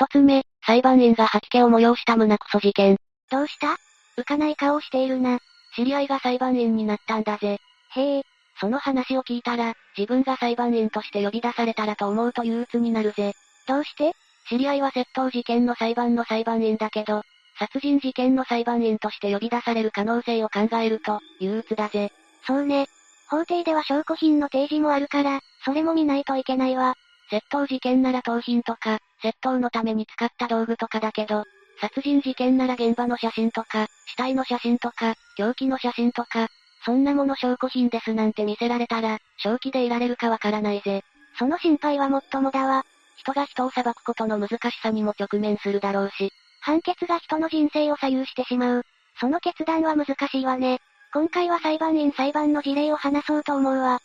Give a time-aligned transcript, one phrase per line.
[0.00, 2.96] 一つ目、裁判員が吐き気を催した胸クソ事件。
[3.30, 3.76] どうした？
[4.18, 5.40] 浮かない顔をしているな。
[5.76, 7.58] 知り合いが裁判員になったんだぜ。
[7.90, 8.22] へえ、
[8.58, 13.34] その話を聞いたら、自分が裁判員として呼び出されたらと思うと憂鬱になるぜ。
[13.68, 14.14] どうして？
[14.48, 17.20] 知り合いは窃盗事件の裁判の裁判員だけど、
[17.58, 22.10] 殺人事件の裁判員として呼び出される可能性を考えると、憂鬱だぜ。
[22.46, 22.86] そうね。
[23.28, 26.94] 法廷では証拠品の提示もあるから、それも見ないといけないわ。
[27.30, 31.44] 窃盗事件なら盗品とか、窃盗のために使った道具とかだけど、
[31.80, 36.48] 殺人事件なら現場の写真とか、死体の写真とか、凶器の写真とか、
[36.84, 41.02] そんなもの証拠品ですなんて見せられたら、正気でいられるかわからないぜ。
[41.38, 42.84] その心配はもっともだわ。
[43.16, 48.86] 人が人を裁くことの難しさにも直面するだろうし、判決が人の人生を左右してしまう。
[49.18, 50.80] その決断は難しいわね。
[51.12, 54.00] 今回は裁判員裁判の事例を話そうと思うわ。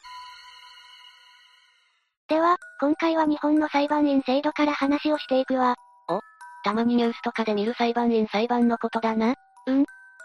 [2.27, 5.75] では、今回は日本の裁判員制度から話をしていくわ。
[6.63, 9.35] たまにニュースとかで見る裁判員裁判のことだな。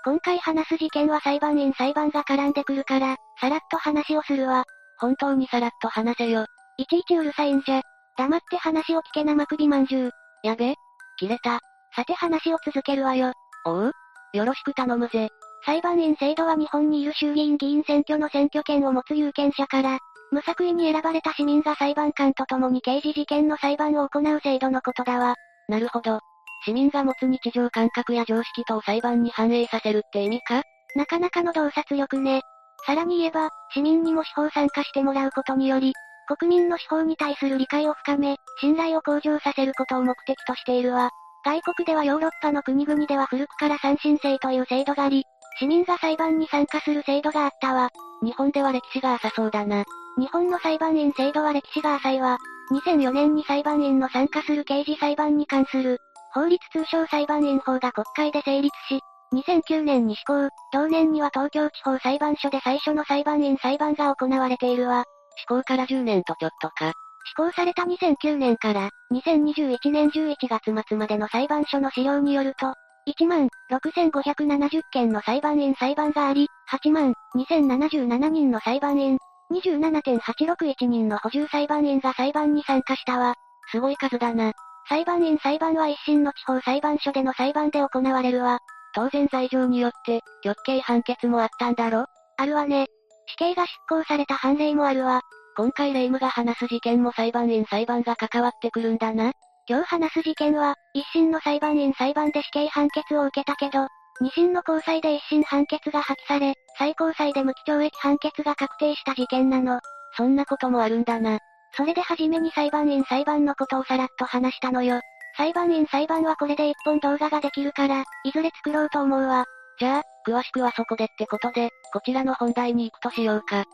[0.02, 4.64] 今回話す事件は裁判員裁判が絡んでくるから、さらっと話をするわ。
[4.98, 6.46] 本当にさらっと話せよ。
[6.78, 7.82] いちいちうるさいんじゃ。
[8.16, 10.10] 黙って話を聞け生首まんじゅう。
[10.42, 10.74] やべ
[11.18, 11.60] 切れた。
[11.94, 13.34] さて話を続けるわよ。
[13.66, 13.92] おう
[14.32, 15.28] よろしく頼むぜ。
[15.66, 19.98] 裁判員制度は日本にいる衆議院議員選挙の選挙権を持つ有権者から、
[20.32, 25.34] 無作為に選ばれた市民が裁判官と共に刑事事件の裁判を行う制度のことだわ。
[25.68, 26.20] なるほど。
[26.64, 30.62] 市民が持つ日常感覚や常識とを裁判に反映させるって意味か？
[30.94, 32.42] なかなかの洞察力ね。
[32.86, 35.92] さらに言えば、市民にも司法参加してもらうことにより、
[36.38, 41.10] 国民の司法に対する理解を深め、信頼を向上させることを目的としているわ。
[41.44, 45.24] 外国ではヨーロッパの国々では古くから三審制という制度があり、
[45.58, 47.88] 市民が裁判に参加する制度があったわ。
[48.22, 49.84] 日本では歴史が浅そうだな。
[50.20, 52.36] 日本の裁判員制度は歴史が浅いわ。
[52.72, 55.98] 2004年に裁判員の参加する刑事裁判に関する、
[56.34, 59.00] 法律通称裁判員法が国会で成立し、
[59.32, 65.04] 2009年に施行、同年には東京地方裁判所で最初の裁判員裁判が行われているわ。
[65.38, 66.92] 施行から10年とちょっとか。
[67.25, 72.75] 施行された2009年から、2021年11月末までの裁判所の資料によると、
[73.08, 79.19] 1万6570件の裁判員裁判があり、8万2077人の裁判員、
[79.53, 83.34] 27.861人の補充裁判員が裁判に参加したわ。
[83.71, 84.53] すごい数だな。
[84.88, 88.59] 裁判員裁判は一審の地方裁判所での裁判で行われるわ。
[88.94, 92.06] 当然罪状によって、極刑判決もあったんだろ？
[92.38, 92.87] あるわね。
[93.27, 95.21] 死刑が執行された判例もあるわ。
[95.56, 99.32] 今回霊夢が話す事件も裁判員裁判が関わってくるんだな。
[99.69, 103.87] 今日話す事件は、一審の裁判員裁判で死刑判決を受けたけど、
[104.20, 109.81] 二審の高裁で一審判決が破棄され、最高裁で無期懲役判決が確定した事件なの。
[110.16, 111.38] そんなこともあるんだな。
[111.76, 115.00] それで初めに裁判員裁判のことをさらっと話したのよ。
[115.36, 119.47] 裁判員裁判はこれで一本動画ができるから、いずれ作ろうと思うわ。
[119.78, 123.64] じゃあ、詳しくはそこでってことで、こちらの本題に行くとしようか。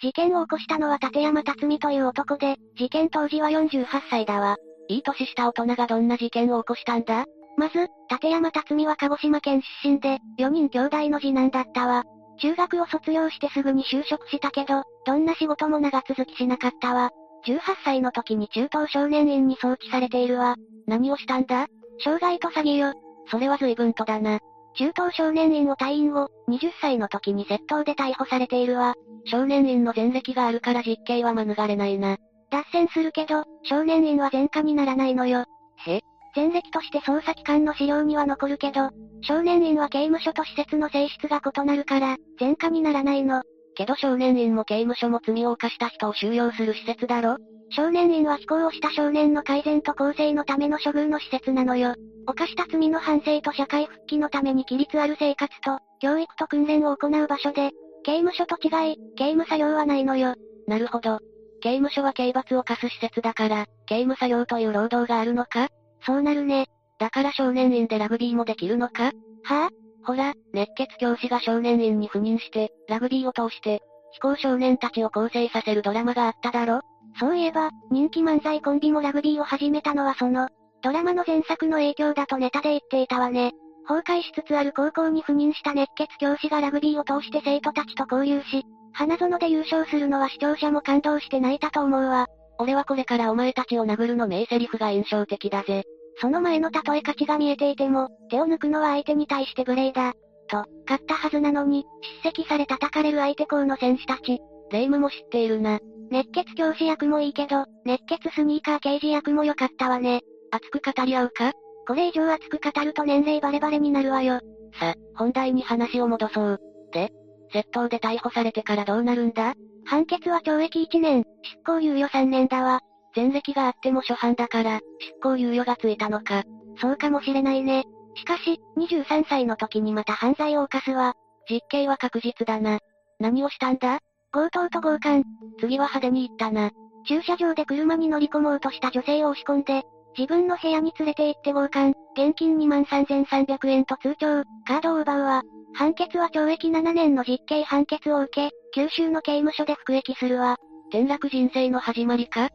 [0.00, 4.56] 事件を起こしたのは立山辰巳という男で、事件当時は48歳だわ。
[4.88, 7.26] いい年した大人がどんな事件を起こしたんだ？
[7.56, 12.04] まず、立山辰巳は鹿児島県出身で、4人兄弟の次男だったわ。
[12.40, 17.10] 中学を卒業してすぐに就職したけど、どんな仕事も長続きしなかったわ。
[17.46, 20.56] 18歳の時に中等少年院に送致されているわ。
[20.86, 21.66] 何をしたんだ？
[21.98, 22.92] 傷害と詐欺よ。
[23.30, 24.40] それは随分とだな。
[24.76, 28.94] 中等少年院を退院後、20歳の時に窃盗で逮捕されているわ。
[29.26, 32.16] 少年院の前歴があるから実刑は免れないな。
[32.50, 35.44] 脱線するけど、少年院は前科にならないのよ。
[35.86, 36.00] へ？
[36.34, 38.90] 前歴として捜査機関の資料には残るけど、
[39.22, 43.42] 少年院は刑務所と施設の性質が異なるから、前科にならないの。
[43.76, 47.36] けど少年院も刑務所も罪を犯した人を収容する施設だろ？
[47.70, 51.94] 少年院は非行をした少年の改善と更生のための処遇の施設なのよ。
[52.26, 57.70] 犯した罪の反省と社会復帰のために規律ある生活と、教育と訓練を行う場所で、
[58.04, 60.34] 刑務所と違い、刑務作業はないのよ。
[60.66, 61.18] なるほど。
[61.60, 65.68] 刑務所は刑罰を課す施設だから、刑務作業という労働があるのか？
[66.04, 66.66] そうなるね。
[66.98, 69.12] だから少年院でラグビーもできるのか？
[69.44, 73.80] はぁ、ほら、熱血教師が少年院に赴任して、ラグビーを通して、
[74.12, 76.80] 非行少年たちを構成させるドラマがあっただろ？
[77.18, 80.48] そういえば、人気漫才コンビもラグビーを始めたのはその、
[80.82, 83.52] ドラマの前作の影響だとネタで言っていたわね。
[83.86, 92.26] 崩壊しつつある高校に赴任した熱血教師がラグビーを通して生徒たちと交流し、花園で優勝するのは視聴者も感動して泣いたと思うわ。
[92.58, 95.84] 俺はこれからお前たちを殴るの名セリフが印象的だぜ。
[96.20, 100.12] その前の例え価値が見えていても、手を抜くのは相手に対して無礼だ。
[100.48, 101.84] と、勝ったはずなのに、
[102.22, 104.38] 叱責され叩かれる相手校の選手たち。
[104.70, 105.80] 霊夢も知っているな。
[106.10, 110.20] 熱血教師役もいいけど、熱血スニーカー刑事役も良かったわね。
[110.52, 111.52] 熱く語り合うか？
[111.86, 114.40] これ以上熱く語ると年齢バレバレになるわよ。
[114.78, 116.60] さ、本題に話を戻そう。
[116.92, 117.10] で、
[117.52, 119.54] 窃盗で逮捕されてからどうなるんだ？
[119.86, 122.80] 判決は懲役1年、執行猶予3年だわ。
[123.14, 126.42] 前歴があっても初犯だから、執行猶予がついたのか。
[126.80, 127.84] そうかもしれないね。
[128.16, 131.14] しかし、23歳の時にまた犯罪を犯すわ。
[131.48, 132.78] 実刑は確実だな。
[133.20, 134.00] 何をしたんだ？
[134.32, 135.22] 強盗と強姦。
[135.60, 136.70] 次は派手に行ったな。
[137.06, 139.82] 駐車場で車に乗り込もうとした女性を押し込んで、
[140.16, 145.42] 自分の部屋に連れて行って強姦、現金23,300円と通帳、カードを奪うわ。
[145.74, 150.56] 判決は懲役7年の実刑判決を受け、九州の刑務所で服役するわ。
[150.90, 152.50] 転落人生の始まりか？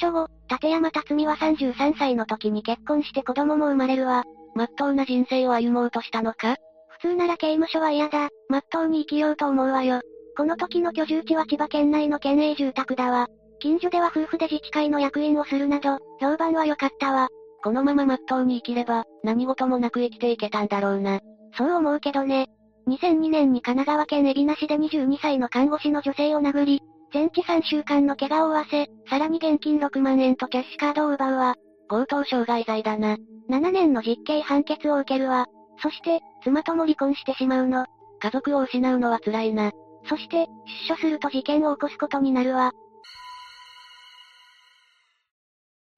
[0.00, 4.24] 出所後、立山辰巳は33歳の時に結婚して子供も生まれるわ。
[4.54, 6.56] まっとうな人生を歩もうとしたのか？
[6.88, 10.00] 普通なら刑務所は嫌だ、まっとうに生きようと思うわよ。
[10.36, 13.28] この時の居住地は千葉県内の県営住宅だわ。
[13.60, 17.28] 近所では夫婦で自治会の役員をするなど、評判は良かったわ。
[17.62, 21.20] このまままっとうに生きれば、何事もなく生きていけたんだろうな。
[21.56, 22.48] そう思うけどね。
[22.88, 26.82] 2002年に神奈川県海老名市で22歳の看護師の女性を殴り、
[27.12, 31.54] 全治3週間の怪我を負わせ、さらに現金6万円とキャッシュカードを奪うわ。
[31.88, 33.16] 強盗傷害罪だな。
[33.50, 35.46] 7年の実刑判決を受けるわ。
[35.82, 37.86] そして、妻とも離婚してしまうの。
[38.20, 39.72] 家族を失うのは辛いな。
[40.08, 40.46] そして、
[40.88, 42.72] 出所すると事件を起こすことになるわ。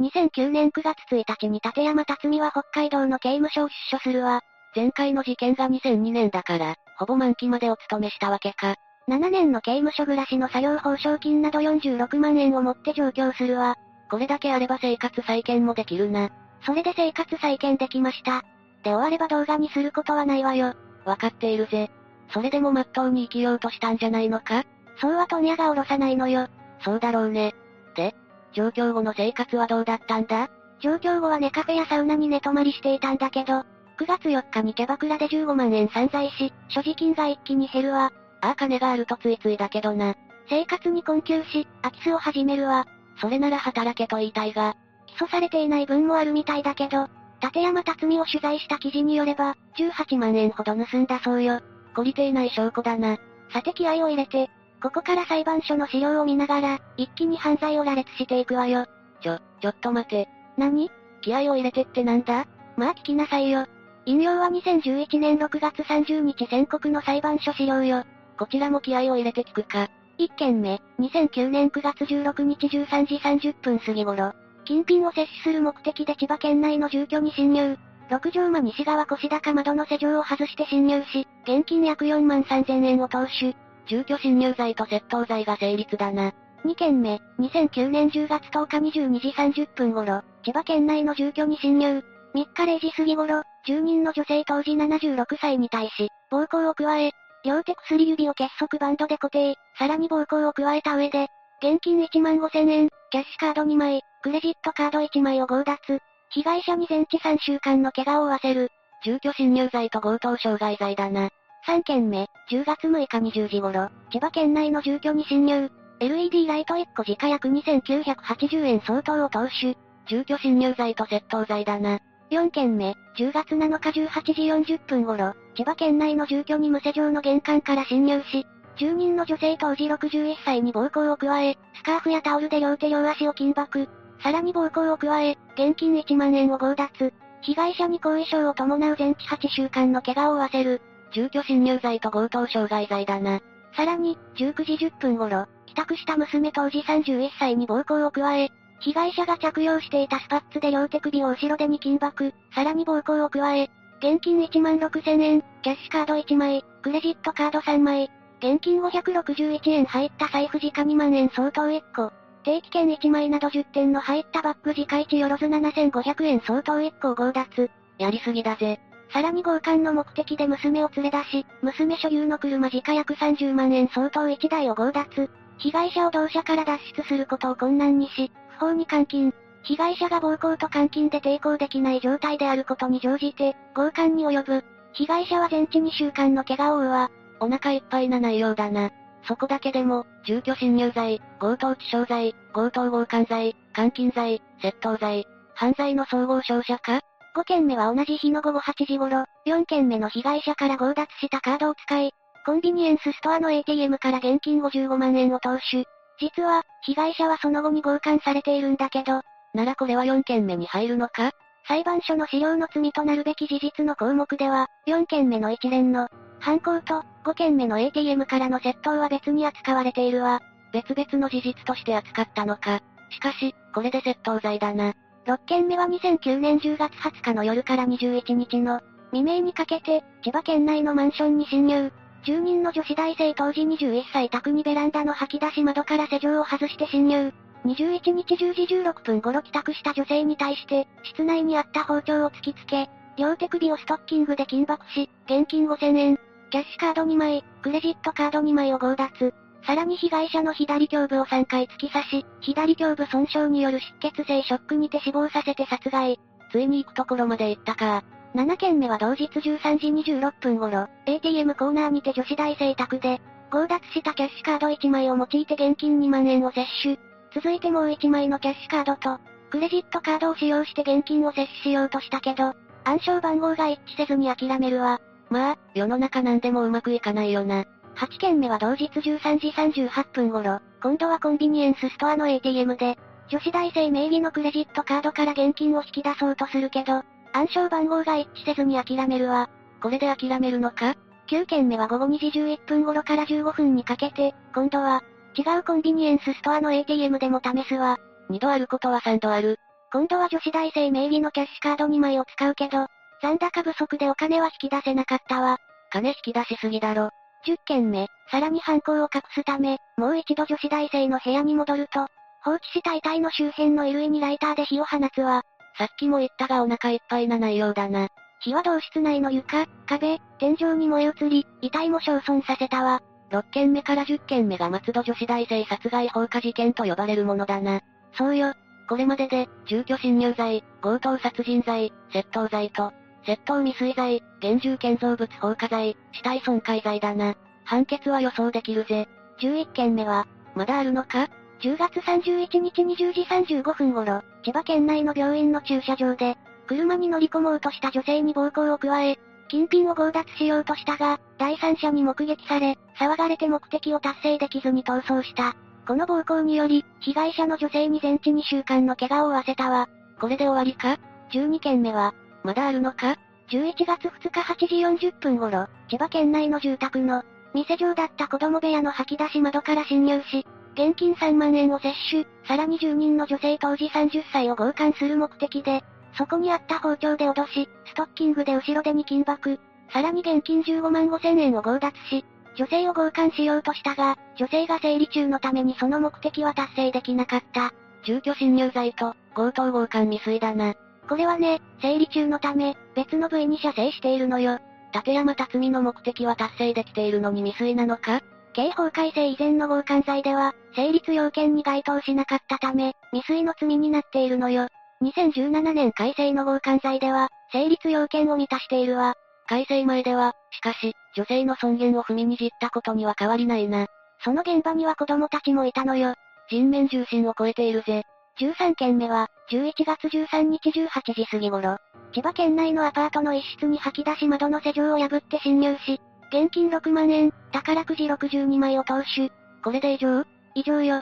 [0.00, 4.40] 2009年9月1日に立山辰巳は北海道の刑務所を出所するわ。
[4.74, 8.76] 前回の事件が2002年だから、ほぼ満期までお勤めしたわけか。
[9.08, 13.76] 7年の刑務所暮らしの作業報奨金など46万円を持って上京するわ。
[14.10, 16.30] これだけあれば生活再建もできるな。
[16.64, 18.42] それで生活再建できました。
[18.82, 20.74] で終われば動画にすることはないわよ。
[21.04, 21.90] わかっているぜ。
[22.30, 24.64] それでもまっとうに生きようとしたんじゃないのか？
[25.00, 26.48] そうは問屋が下ろさないのよ。
[26.82, 27.54] そうだろうね。
[27.96, 28.14] で、
[28.52, 30.48] 上京後の生活はどうだったんだ？
[30.80, 33.64] 上京後はネカフェやサウナに寝泊まりしていたんだけど、
[33.98, 38.12] 9月4日にキャバクラで15万円散財し、所持金が一気に減るわ。
[38.40, 40.14] ああ金があるとついついだけどな。
[40.48, 42.86] 生活に困窮し、空き巣を始めるわ。
[43.20, 44.74] それなら働けと言いたいが。
[45.06, 47.08] 起訴されていない分もあるみたいだけど、
[47.40, 51.60] 立山辰巳を取材した記事によれば、18万円ほど盗んだそうよ。
[51.94, 53.16] 懲りていない証拠だな。
[53.52, 54.50] さて気合を入れて、
[54.82, 58.86] ここから裁判所の資料を見ながら、一気に犯罪を羅列していくわよ。
[59.22, 60.28] ちょ、ちょっと待て。
[60.58, 60.90] 何？
[61.22, 62.46] 気合を入れてってなんだ？
[62.76, 63.66] まあ聞きなさいよ。
[64.06, 68.04] 引用は2011年6月30日宣告の裁判所資料よ。
[68.38, 69.88] こちらも気合を入れて聞くか。
[70.18, 74.32] 1件目、2009年9月16日13時30分過ぎ頃、
[74.64, 77.78] 金品を摂取する目的で千葉県内の住居に侵入。
[78.10, 83.56] 6畳間西側腰高窓の施錠を外して侵入し、現金約4万3000円を投手。
[83.86, 86.32] 住居侵入罪と窃盗罪が成立だな。
[86.64, 92.02] 2件目、2009年10月10日22時30分頃、千葉県内の住居に侵入。
[92.34, 97.10] 3日0時過ぎ頃、住人の女性当時76歳に対し、暴行を加え、
[97.44, 101.28] 両手薬指を結束バンドで固定、さらに暴行を加えた上で、
[101.62, 105.98] 現金1万5千円、キャッシュカード2枚、クレジットカード1枚を強奪。
[106.30, 108.70] 被害者に全治3週間の怪我を負わせる。
[109.04, 111.28] 住居侵入罪と強盗傷害罪だな。
[111.66, 115.70] 3件目、10月6日20時頃、千葉県内の住居に侵入。
[116.00, 119.76] LED ライト1個時価約2980円相当を投手。
[120.06, 122.00] 住居侵入罪と窃盗罪だな。
[122.30, 133.88] 4件目、10月7日18時40分頃、千葉県内の住居に無施錠の玄関から侵入し、住人の女性当時61歳に暴行を加え、スカーフやタオルで両手両足を緊縛。
[134.22, 137.12] さらに暴行を加え、現金1万円を強奪。
[137.42, 140.80] 被害者に後遺症を伴う全治8週間の怪我を負わせる。
[141.12, 143.40] 住居侵入罪と強盗傷害罪だな。
[143.76, 148.50] さらに、19時10分頃、帰宅した娘当時31歳に暴行を加え、
[148.84, 158.10] 被害者が着用していたスパッツで両手首を後ろ手に緊縛、さらに暴行を加え、現金1万6千円、キャッシュカード1枚、クレジットカード3枚、
[158.40, 162.12] 現金561円入った財布時価2万円相当1個、
[162.44, 167.70] 定期券1枚など10点の入ったバッグ時価1よろず7500円相当1個を強奪。
[167.96, 168.80] やりすぎだぜ。
[169.14, 175.30] さらに強姦の目的で娘を連れ出し、娘所有の車時価約30万円相当1台を強奪。
[175.56, 179.32] 被害者を同社から脱出することを困難にし、不法に監禁。
[179.62, 184.64] 被害者が暴行と監禁で抵抗できない状態であることに乗じて、強姦に及ぶ。
[184.92, 187.10] 被害者は全治2週間の怪我を負うわ。
[187.40, 188.90] お腹いっぱいな内容だな。
[189.26, 197.00] そこだけでも、住居侵入罪、強盗致傷罪、強盗強姦罪、監禁罪、窃盗罪、犯罪の総合商社か
[197.36, 202.12] ?5 件目は同じ日の午後8時頃、4件目の被害者から強奪したカードを使い、
[202.44, 205.86] コンビニエンスストアの ATM から現金55万円を投手。
[206.20, 211.32] 実は、被害者はその後に強姦されているんだけど、ならこれは4件目に入るのか？
[211.66, 216.08] 裁判所の資料の罪となるべき事実の項目では、4件目の一連の
[216.40, 220.40] 犯行と5件目の ATM からの窃盗は別に扱われているわ。
[220.72, 222.80] 別々の事実として扱ったのか？
[223.10, 224.92] しかし、これで窃盗罪だな。
[225.26, 228.80] 6件目は2009年10月20日の夜から21日の
[229.12, 231.92] 未明にかけて、千葉県内のマンションに侵入。
[232.24, 237.32] 住人の女子大生当時21歳宅にベランダの吐き出し窓から施錠を外して侵入。
[237.64, 246.18] 21日10時16分頃帰宅した女性に対して、室内にあった包丁を突きつけ、両手首をストッキングで緊縛し、現金5000円、
[246.50, 249.34] キャッシュカード2枚、クレジットカード2枚を強奪。
[249.66, 256.20] さらに被害者の左胸部を3回突き刺し、左胸部損傷による出血性ショックにて死亡させて殺害。
[256.52, 258.04] ついに行くところまで行ったか。
[258.34, 263.20] 7件目は同日13時26分頃、ATM コーナーにて女子大生宅で、
[263.52, 266.98] 強奪したキャッシュカード1枚を用いて現金2万円を摂取。
[267.32, 275.00] 続いてもう1枚のキャッシュカードと、クレジットカードを使用して現金を摂取しようとしたけど、暗証番号が一致せずに諦めるわ。
[275.30, 277.64] まあ、世の中なんでもうまくいかないよな。
[277.94, 282.98] 8件目は同日13時38分頃、今度はコンビニエンスストアの ATM で、
[283.28, 287.02] 女子大生名義のクレジットカードから現金を引き出そうとするけど、
[287.34, 289.50] 暗証番号が一致せずに諦めるわ。
[289.82, 290.94] これで諦めるのか
[291.28, 295.02] ?9 件目は午後2時11分頃から15分にかけて、今度は、
[295.36, 297.98] 違うコンビニエンスストアの ATM でも試すわ。
[298.30, 299.58] 2度あることは3度ある。
[299.92, 302.86] 今度は女子大生名義のキャッシュカード2枚を使うけど、
[303.20, 305.58] 残高不足でお金は引き出せなかったわ。
[305.90, 307.10] 金引き出しすぎだろ。
[307.46, 312.06] 10件目、さらに犯行を隠すため、もう一度女子大生の部屋に戻ると、
[312.42, 315.42] 放置した遺体の周辺の衣類にライターで火を放つわ。
[315.76, 318.08] さっきも言ったがお腹いっぱいな内容だな。
[318.40, 323.02] 火は同室内の床、壁、天井に燃え移り、遺体も焼損させたわ。
[323.30, 327.80] 6件目から10件目が松戸女子大生殺害放火事件と呼ばれるものだな。
[328.12, 328.54] そうよ。
[328.88, 332.92] これまでで、住居侵入罪、強盗殺人罪、窃盗罪と、
[333.26, 337.34] 窃盗未遂罪、現住建造物放火罪、死体損壊罪だな。
[337.64, 339.08] 判決は予想できるぜ。
[339.40, 341.28] 11件目は、まだあるのか？
[341.64, 349.18] ?10 月31日20時35分頃、千葉県内の病院の駐車場で、車に乗り込もうとした女性に暴行を加え、
[349.48, 355.56] 金品を強奪しようとしたが、第三者に目撃され、騒がれて目的を達成できずに逃走した。
[355.86, 359.88] この暴行により、被害者の女性に全治2週間の怪我を負わせたわ。
[360.20, 360.98] これで終わりか
[361.32, 363.16] ?12 件目は、まだあるのか
[363.48, 367.22] ?11 月2日8時40分頃、千葉県内の住宅の、
[367.54, 375.82] 店上だった子供部屋の吐き出し窓から侵入し、現金3万円を摂取、さらに住人の女性当時30歳を強姦する目的で、
[376.16, 379.58] そこにあった包丁で脅し、ストッキングで後ろ手に緊縛、
[379.92, 382.24] さらに現金15万5千円を強奪し、
[382.56, 387.72] 女性を強姦しようとしたが、女性が生理中のためにその目的は達成できなかった。
[388.04, 390.74] 住居侵入罪と、強盗強姦未遂だな。
[391.08, 394.58] これはね、生理中のため、別の部位に射精しているのよ。
[394.94, 398.20] 立山辰巳の目的は達成できているのに未遂なのか？
[398.54, 404.68] 刑法改正以前の強姦罪では、成立要件に該当しなかったため、未遂の罪になっているのよ。
[405.02, 409.14] 2017年改正の強姦罪では、成立要件を満たしているわ。
[409.48, 413.86] 改正前では、しかし、女性の尊厳を踏みにじったことには変わりないな。
[414.22, 416.14] その現場には子供たちもいたのよ。
[416.48, 418.04] 人面重心を超えているぜ。
[418.40, 421.76] 13件目は、11月13日18時過ぎ頃、
[422.12, 426.00] 千葉県内のアパートの一室に吐き出し窓の施錠を破って侵入し、
[426.34, 429.30] 現金6万円、宝くじ62枚を投手。
[429.62, 430.24] これで以上？
[430.56, 431.00] 以上よ。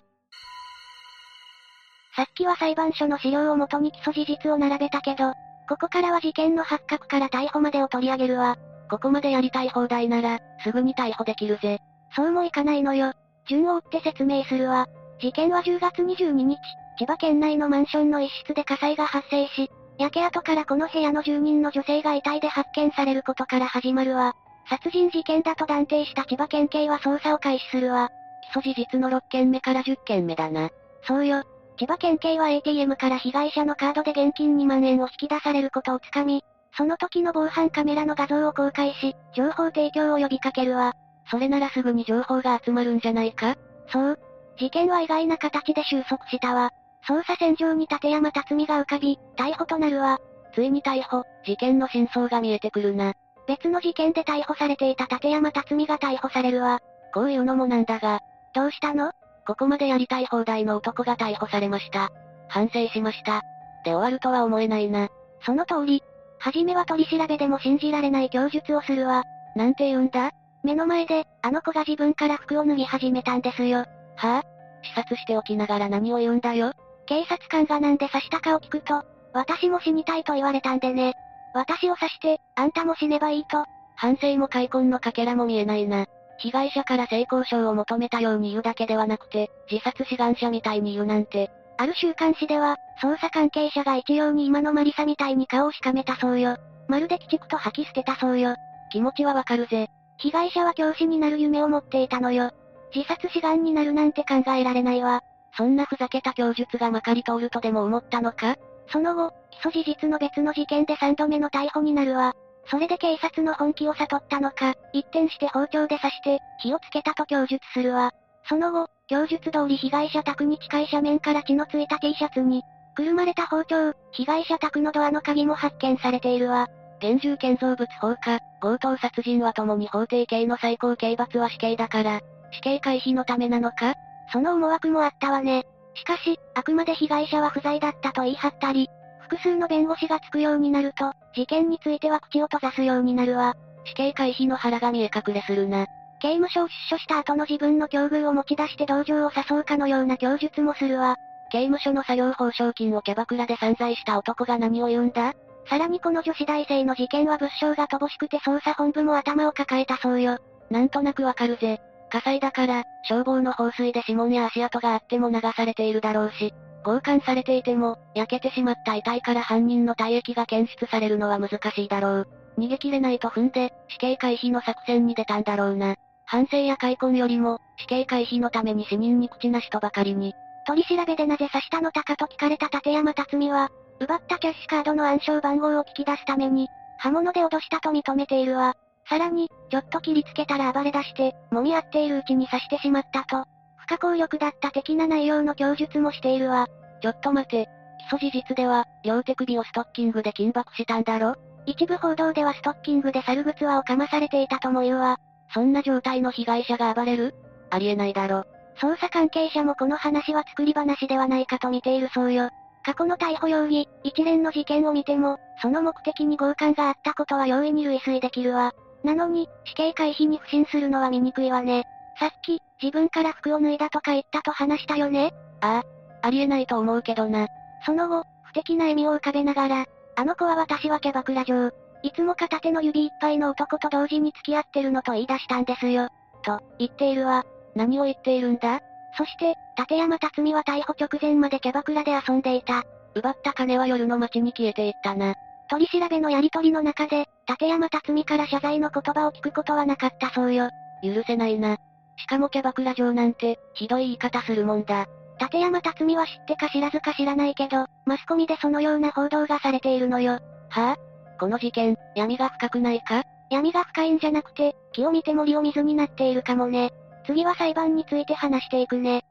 [2.14, 5.32] さっきは裁判所の資料をもとに基礎事実を並べたけど、
[5.70, 8.58] ここからは事件の発覚から逮捕までを取り上げるわ。
[8.90, 11.78] ここまでやりたい放題なら、すぐに逮捕できるぜ。
[12.14, 13.14] そうもいかないのよ。
[13.48, 14.86] 順を追って説明するわ。
[15.18, 16.58] 事件は10月22日、
[16.98, 24.34] 千葉県内のマンションの一室で火災が発生し、焼け跡からこの部屋の住人の女性が遺体で発見されることから始まるわ。
[24.68, 28.10] 殺人事件だと断定した千葉県警は捜査を開始するわ。
[28.42, 30.70] 基礎事実の6件目から10件目だな。
[31.06, 31.42] そうよ。
[31.78, 36.44] 千葉県警は ATM から被害者のカードで現金2万円を引き出されることをつかみ、
[36.76, 40.94] その時の防犯カメラの画像を公開し、情報提供を呼びかけるわ。
[41.30, 43.56] それならすぐに情報が集まるんじゃないか？
[43.88, 44.18] そう。
[44.58, 46.70] 事件は意外な形で収束したわ。
[47.08, 50.18] 捜査線上に立山辰巳が浮かび、逮捕となるわ。
[50.54, 53.14] ついに逮捕、事件の真相が見えてくるな。
[53.46, 56.80] 別の事件で逮捕されていた立山辰巳が逮捕されるわ。
[57.12, 58.20] こういうのもなんだが。
[58.54, 59.12] どうしたの？
[59.46, 62.10] ここまでやりたい放題の男が逮捕されました。
[62.48, 63.42] 反省しました。
[63.84, 65.08] で終わるとは思えないな。
[65.44, 66.02] その通り。
[66.38, 69.24] はじめは取り調べでも信じられない供述をするわ。
[69.56, 70.30] なんて言うんだ？
[70.62, 73.78] 目の前で、あの子が自分から服を脱ぎ始めたんですよ。
[73.78, 74.42] はぁ、
[74.84, 76.72] 視察しておきながら何を言うんだよ？
[77.06, 81.14] 警察官がなんで刺したかを聞くと、私も死にたいと言われたんでね。
[81.54, 83.64] 私を刺して、あんたも死ねばいいと。
[83.96, 86.06] 反省も開墾のかけらも見えないな。
[86.38, 91.50] 被害者から性交渉を求めたように言うだけではなくて、自殺志願者みたいに言うなんて。
[91.78, 96.56] ある週刊誌では、捜査関係者が一様に今のマリサみたいに顔をしかめたそうよ。
[96.88, 98.56] まるで鬼畜と吐き捨てたそうよ。
[98.90, 99.88] 気持ちはわかるぜ。
[100.18, 102.50] 被害者は教師になる夢を持っていたのよ。
[102.94, 105.22] 自殺志願になるなんて考えられないわ。
[105.56, 108.56] そんなふざけた供述がまかり通るとでも思ったのか？
[108.88, 112.34] その後、起訴事実の別の事件で3度目の逮捕になるわ。
[112.66, 118.12] それで警察の本気を悟ったのか、一転して包丁で刺して、火をつけたと供述するわ。
[118.48, 122.62] その後、供述通り被害者宅に近い斜面から血のついた T シャツに、
[122.94, 126.68] くるまれた包丁、被害者宅のドアの鍵も発見されているわ。
[126.98, 132.20] 現住建造物放火、強盗殺人は共に法定刑の最高刑罰は死刑だから、
[132.52, 133.94] 死刑回避のためなのか？
[134.32, 135.64] その思惑もあったわね。
[135.94, 138.88] しかし、あくまで被害者は不在だったと言い張ったり、
[139.20, 143.54] 複数の弁護士がつくようになると、事件については口を閉ざすようになるわ。
[143.84, 145.86] 死刑回避の腹が見え隠れするな。
[146.20, 151.16] 刑務所を出所した後の自分の境遇を持ち出して同情を誘うかのような供述もするわ。
[151.50, 155.34] 刑務所の作業報奨金をキャバクラで散財した男が何を言うんだ？
[155.68, 160.38] さらにこの女子大生の事件は物証が乏しくて捜査本部も頭を抱えたそうよ。
[160.70, 161.80] なんとなくわかるぜ。
[162.12, 166.52] 火災だから、消防の放水で指紋や足跡があっても流されているだろうし、
[166.84, 172.28] 強姦されていても、焼けてしまった遺体から犯人の体液が検出されるのは難しいだろう。
[172.58, 175.96] 逃げ切れないと踏んで、死刑回避の作戦に出たんだろうな。
[176.26, 180.34] 反省や開墾よりも、死刑回避のために死人に口なしとばかりに。
[180.66, 188.74] 取り調べでなぜ刺したのたかと聞かれた立山辰巳は、奪ったキャッシュカードの暗証番号を聞き出すために、刃物で脅したと認めているわ。
[189.12, 193.44] さらに、ちょっと切りつけたら暴れ出して、揉み合っているうちに刺してしまったと、
[193.76, 196.66] 不可抗力だった的な内容の供述もしているわ。
[197.02, 197.68] ちょっと待て。
[198.08, 201.34] 基礎事実では、両手首をストッキングで緊縛したんだろ？
[201.66, 205.18] 一部報道ではストッキングで猿靴輪をかまされていたとも言うわ。
[205.52, 207.34] そんな状態の被害者が暴れる？
[207.68, 208.46] ありえないだろ。
[208.80, 212.48] 捜査関係者もこの話は作り話ではないかと見ているそうよ。
[212.82, 218.72] 過去の逮捕容疑、一連の事件を見ても、その目的に強姦があったことは容易に類推できるわ。
[219.04, 221.84] なのに、死刑回避に不信するのは醜いわね。
[222.18, 225.32] さっき、自分から服を脱いだとか言ったと話したよね？
[225.60, 225.82] あ
[226.22, 227.48] あ、ありえないと思うけどな。
[227.84, 229.86] その後、不敵な笑みを浮かべながら、
[230.16, 231.70] あの子は私はキャバクラ嬢。
[232.02, 236.08] いつも片手の指いっぱいの男と同時に付き合ってるのと言い出したんですよ。
[236.42, 237.44] と、言っているわ。
[237.74, 238.80] 何を言っているんだ？
[239.16, 242.82] そして、立山辰巳は逮捕直前までキャバクラで遊んでいた。
[243.14, 245.34] 奪った金は夜の街に消えていったな。
[245.72, 250.68] 取り調べのやりとりの中で、立山辰巳から謝罪の言葉を聞くことはなかったそうよ。
[251.02, 251.78] 許せないな。
[252.18, 255.06] しかもキャバクラ嬢なんて、ひどい言い方するもんだ。
[255.40, 260.32] 立山辰巳は知ってか知らずか知らないけど、マスコミでそのような報道がされているのよ。
[260.32, 260.96] はぁ、あ、
[261.40, 263.22] この事件、闇が深くないか？
[263.50, 266.90] 闇が深いんじゃなくて、木を見て森を水になっているかもね。
[267.24, 269.24] 次は裁判について話していくね。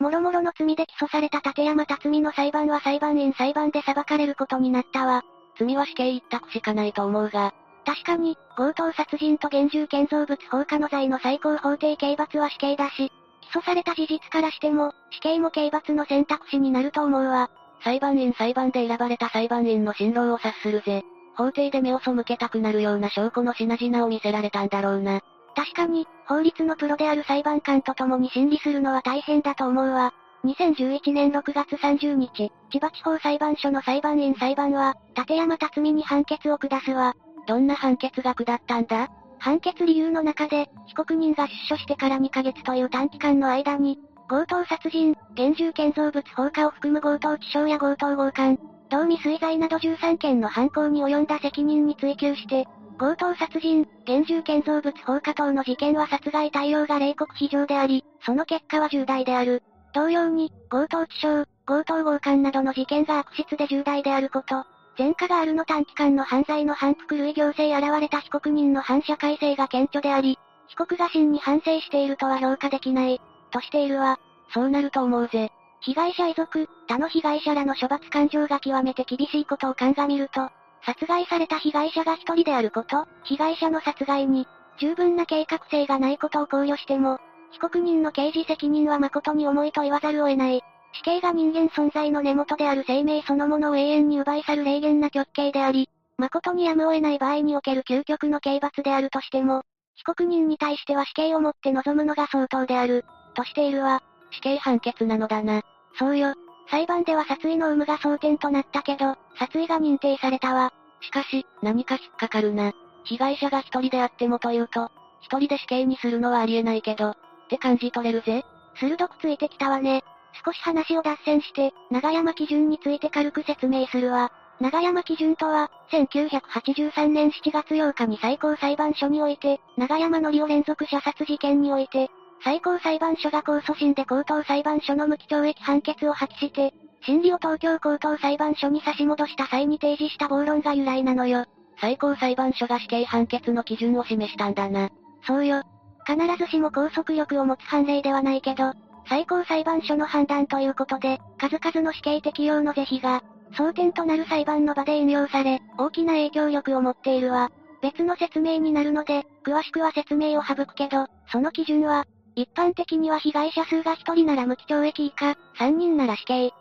[0.00, 5.22] もろもろの罪で起訴された立山辰巳の裁判は裁判員裁判で裁かれることになったわ。
[5.58, 7.52] 罪は死刑一択しかないと思うが。
[7.84, 13.12] 確かに、強盗殺人と現住建造物放火の罪の最高法定刑罰は死刑だし、
[13.52, 17.50] 起訴された事実からしても、死刑も刑罰の選択肢になると思うわ。
[17.84, 21.02] 裁判員裁判で選ばれた裁判員の辛労を察するぜ。
[21.36, 25.20] 法廷で目を背けたくなるような証拠の品々を見せられたんだろうな。
[25.54, 30.12] 確かに、法律のプロである裁判官と共に審理するのは大変だと思うわ。
[30.44, 37.14] 2011年6月30日、千葉地方裁判所の裁判員裁判は、立山辰巳に判決を下すわ。
[37.46, 39.08] どんな判決が下ったんだ？
[39.38, 48.58] 判決理由の中で、被告人が出所してから2ヶ月という短期間の間に、強盗殺人、現住建造物放火を含む強盗致傷や強盗強姦、
[48.90, 52.66] 同未遂罪など13件の犯行に及んだ責任に追及して、
[53.00, 59.62] 強盗殺人、現住建造物放火等の事件は殺害対応が冷酷非常であり、その結果は重大である。
[59.94, 64.64] 同様に、強盗致傷、強盗強姦などの事件が悪質で重大であること、
[64.98, 73.18] 前科があるの短期間の犯罪の反復類行政現れた被告人の反社会性が顕著であり、被告が真に反省しているとは評価できない、
[73.50, 74.18] としているわ。
[74.52, 75.50] そうなると思うぜ。
[75.80, 80.50] 被害者遺族、他の被害者らの処罰感情が極めて厳しいことを鑑みると、
[80.84, 84.46] 殺害された被害者が一人であること、被害者の殺害に、
[84.78, 87.18] 十分な計画性がないことを考慮しても、
[87.52, 90.62] 被告人の刑事責任は誠に重いと言わざるを得ない。
[90.92, 99.62] 死刑が人間存在の根元である生命そのものを永遠に奪い去る霊言な極刑であり、誠にやむを得ない場合における究極の刑罰であるとしても、
[99.94, 104.02] 被告人に対しては死刑をもって臨むのが相当である、としているわ。
[104.30, 105.62] 死刑判決なのだな。
[105.98, 106.34] そうよ。
[106.70, 110.72] 裁判では殺意の有無が争点となったけど、殺意が認定されたわ。
[111.00, 112.72] しかし、何か引っかかるな。
[113.04, 117.16] 被害者が一人であってもというと、一人で死刑にするのはありえないけど、っ
[117.48, 118.44] て感じ取れるぜ。
[118.76, 120.04] 鋭くついてきたわね。
[120.44, 124.30] 少し話を脱線して、長山基準について軽く説明するわ。
[124.60, 132.10] 長山基準とは、1983年7月8日に最高裁判所において、長山のりを連続射殺事件において、
[132.42, 136.72] 最高裁判所が控訴審で高等裁判所の無期懲役判決を破棄して、
[137.04, 141.44] 審理を東京高等裁判所に差し戻した際に提示した暴論が由来なのよ。
[141.80, 144.90] 最高裁判所が死刑判決の基準を示したんだな。
[145.26, 145.62] そうよ。
[146.06, 148.72] 必ずしも拘束力を持つ判例ではないけど、
[149.08, 153.22] 最高裁判所の判断ということで、数々の死刑適用の是非が、
[153.52, 157.50] 争点となる裁判の場で引用され、大きな影響力を持っているわ。
[157.82, 162.06] 別の説明になるので、詳しくは説明を省くけど、その基準は、
[162.40, 166.52] 一般的には被害者数が1人なら無期懲役以下、3人なら死刑、2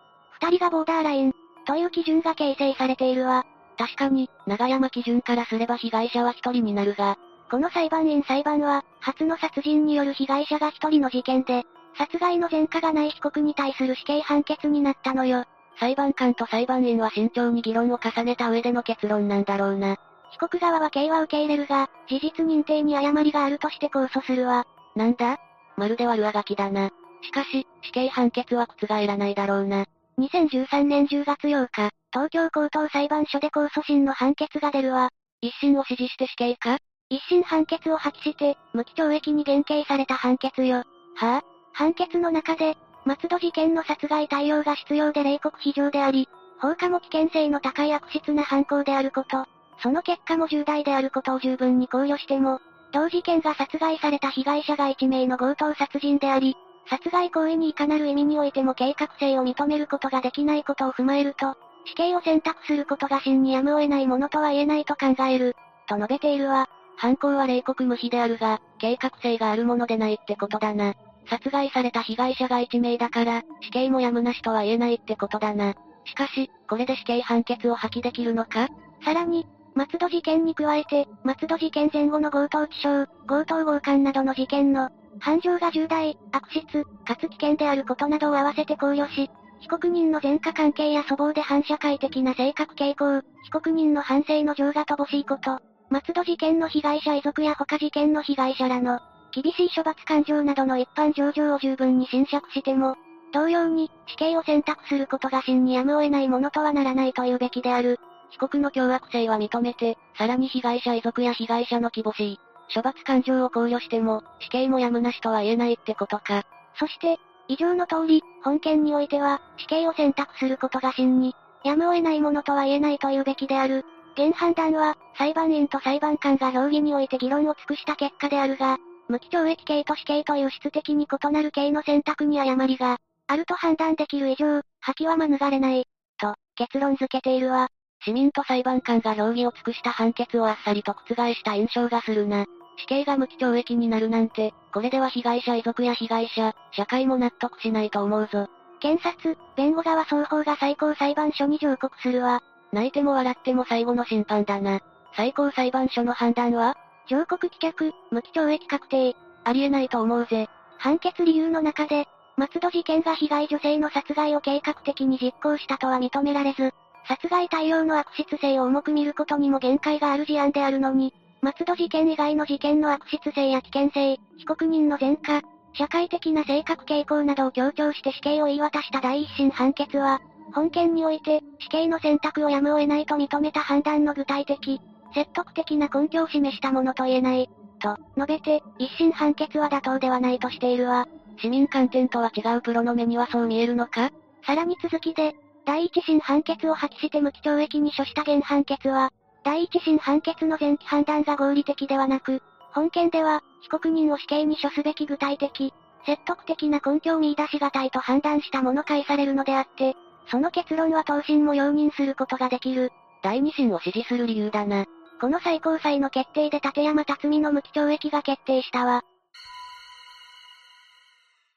[0.49, 1.33] 人がボーダーライン、
[1.65, 3.45] という基準が形成されているわ。
[3.77, 7.17] 確かに、長山基準からすれば被害者は1人になるが、
[7.49, 11.63] この裁判員裁判は、初の殺人による被害者が1人の事件で、
[11.97, 15.45] 殺害の前科がない被告に対する死刑判決になったのよ。
[15.79, 19.95] 裁判官と裁判員は慎重に議論を重ねた上での結論なんだろうな。
[20.31, 24.67] 被告側は刑は受け入れるが、事実認定に誤りがあるとして控訴するわ。
[24.95, 25.39] なんだ？
[25.79, 26.89] まるで悪あがきだな。
[27.21, 29.85] しかし、死刑判決は覆らないだろうな。
[30.19, 35.09] 2013年10月8日、東京高等裁判所で控訴審の判決が出るわ。
[35.41, 36.77] 一審を支持して死刑か？
[37.09, 40.77] 一審判決を破棄して、無期懲役に減刑された判決よ。
[40.77, 46.27] はぁ、あ、判決の中で、松戸事件の殺害対応が必要で冷酷非常であり、
[46.59, 49.45] 放火も危険性の高い悪質な犯行であること、
[49.81, 52.59] その結果も重大であることを十分に考慮しても、
[52.91, 56.55] 同事件が殺害された被害者が1名の強盗殺人であり、
[56.89, 65.55] 殺害行為にいかなる意味においても計画性を認めることができないことを踏まえると、死刑を選択することが真にやむを得ないものとは言えないと考える、
[65.87, 66.67] と述べているわ。
[66.97, 70.95] 犯行は冷酷無比であるが、計画性があるものでないってことだな。
[71.29, 75.75] 殺害された被害者が1名だから、死刑もやむなしとは言えないってことだな。
[76.05, 78.67] しかし、これで死刑判決を破棄できるのか？
[79.05, 79.47] さらに、
[79.79, 84.89] 松戸事件に加えて、松戸事件前後の強盗致傷、強盗強姦などの事件の、
[85.19, 98.99] 犯情が重大、悪質、かつ危険であることなどを合わせて考慮し、被告人の前科関係や粗暴で反社会的な性格傾向、被告人の反省の情が乏しいこと、松戸事件の被害者遺族や他事件の被害者らの、
[99.31, 102.97] 厳しい処罰感情などの一般上場を十分に侵釈しても、
[103.31, 107.97] 同様に、死刑を選択することが真にやむを得ないものとはならないというべきである。
[108.31, 112.39] 被告の凶悪性は認めて、さらに被害者遺族や被害者の希望し、
[112.73, 116.43] 処罰感情を考慮しても、死刑もやむなしとは言えないってことか。
[116.75, 123.85] そして、以上の通り、本件においては、死刑を選択することが真に、やむを得ないものとは言えないというべきである。
[124.13, 135.85] 現判断は、裁判員と裁判官が評議において議論を尽くした結果であるが、無期懲役刑と死刑という質的に異なる刑の選択に誤りが、あると判断できる以上、破棄は免れない、
[136.19, 137.69] と、結論付けているわ。
[138.01, 142.45] 市民と裁判官が評議を尽くした判決をあっさりと覆した印象がするな。
[142.77, 148.47] 死刑が無期懲役になるなんて、これでは被害者遺族や被害者、社会も納得しないと思うぞ。
[148.79, 152.41] 検察、弁護側双方が最高裁判所に上告するわ。
[152.71, 154.79] 泣いても笑っても最後の審判だな。
[155.15, 156.77] 最高裁判所の判断は
[157.09, 159.15] 上告棄却、無期懲役確定。
[159.43, 160.47] ありえないと思うぜ。
[160.77, 162.07] 判決理由の中で、
[162.37, 166.73] 松戸事件が被害女性の殺害を計画的に実行したとは認められず、
[167.09, 175.41] 殺害対応の悪質性を重く見ることにも限界がある事案であるのに、松戸事件以外の事件の悪質性や危険性、被告人の前科、
[175.73, 180.21] 社会的な性格傾向などを強調して死刑を言い渡した第一審判決は、
[180.53, 184.79] 本件において、死刑の選択をやむを得ないと認めた判断の具体的、
[185.15, 191.07] 説得的な根拠を示したものと言えない、と、述べて、一審判決は妥当ではないとしているわ。
[191.41, 194.11] 市民観点とは違うプロの目にはそう見えるのか？
[194.45, 195.33] さらに続きで、
[195.69, 202.41] 第一審判決を破棄して無期懲役に処した現判決は、第一審判決の前期判断が合理的ではなく、
[202.73, 205.71] 本件では、被告人を死刑に処すべき具体的、
[206.07, 209.95] 説得的な根拠を見出しがたいと判断したもの返されるのであって、
[210.31, 212.91] その結論は当審も容認することができる。
[213.21, 214.85] 第二審を支持する理由だな。
[215.21, 219.03] この最高裁の決定で立山辰巳の無期懲役が決定したわ。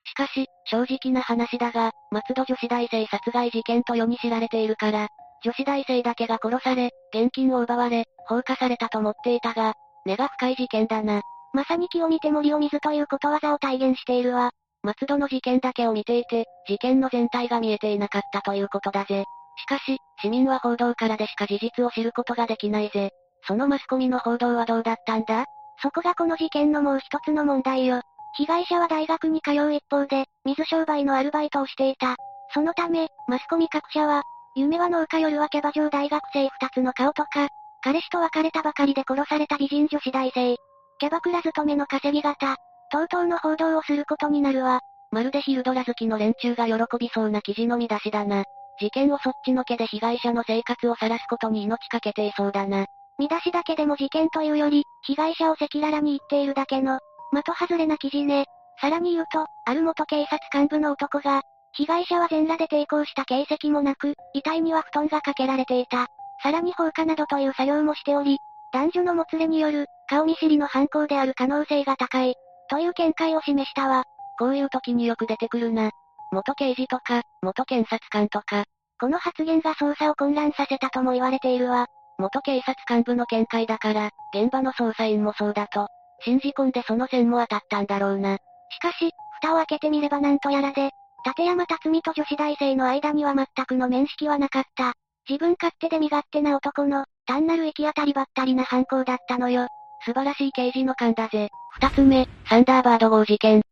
[0.05, 5.09] しかし、正直な話だが、松戸女子大生殺害事件と世に知られているから、
[5.45, 11.23] 女子大生だけが殺され、現金を奪われ、放火されたと思っていたが、根が深い事件だな。
[11.53, 14.51] まさに木を見て森を見ずということわざを体現しているわ。
[14.83, 19.25] 松戸の事件だけを見ていて、事件の全体が見えていなかったということだぜ。
[19.57, 23.11] しかし、市民は報道からでしか事実を知ることができないぜ。
[23.47, 25.45] そのマスコミの報道はどうだったんだ？
[25.83, 28.01] そこがこの事件のもう一つの問題よ。
[28.37, 32.17] 被害者は大学に通う一方で、水商売のアルバイトをしていた。
[32.55, 34.23] そのため、マスコミ各社は、
[34.55, 37.49] 夢は農家夜はキャバ嬢大学生二つの顔とか、
[37.83, 40.57] 彼氏と別れたばかりで殺された美人女子大生、
[40.99, 42.57] キャバクラ勤めの稼ぎ方、
[42.91, 44.81] 等々の報道をすることになるわ。
[45.11, 48.45] まるでヒルドラ好きの連中が喜びそうな記事の見出しだな。
[48.79, 52.87] 事件をそっちのけで被害者の生活を晒すことに命かけていそうだな。
[53.19, 56.99] 見出しだけでも事件というより、被害者を赤裸々に言っているだけの、
[57.33, 58.47] 的外れな記事ね。
[58.81, 61.43] さらに言うと、ある元警察幹部の男が、
[61.73, 66.09] 被害者は全裸で抵抗した形跡もなく、遺体には布団がかけられていた。
[66.43, 68.39] さらに放火などという作業もしており、
[68.73, 72.35] 男女のもつれによる、顔見知りの犯行である可能性が高い、
[72.69, 74.05] という見解を示したわ。
[74.39, 75.91] こういう時によく出てくるな。
[76.33, 78.65] 元刑事とか、元検察官とか。
[78.99, 81.87] この発言が捜査を混乱させたとも言われているわ。
[82.19, 85.89] 元警察幹部の見解だから、現場の捜査員もそうだと。
[86.25, 88.37] 信じ込んでその線も当たったんだろうな。
[88.37, 88.39] し
[88.81, 90.91] かし、蓋を開けてみればなんとやらで、
[91.25, 94.95] 立山辰巳と女子大生の間には全くの面識はなかった。
[95.29, 99.69] 自分勝手で身勝手な男の、単なる行き当たりばったりな犯行だったのよ。
[100.05, 101.49] 素晴らしい刑事の勘だぜ。
[101.75, 103.63] 二つ目、サンダーバード号事件。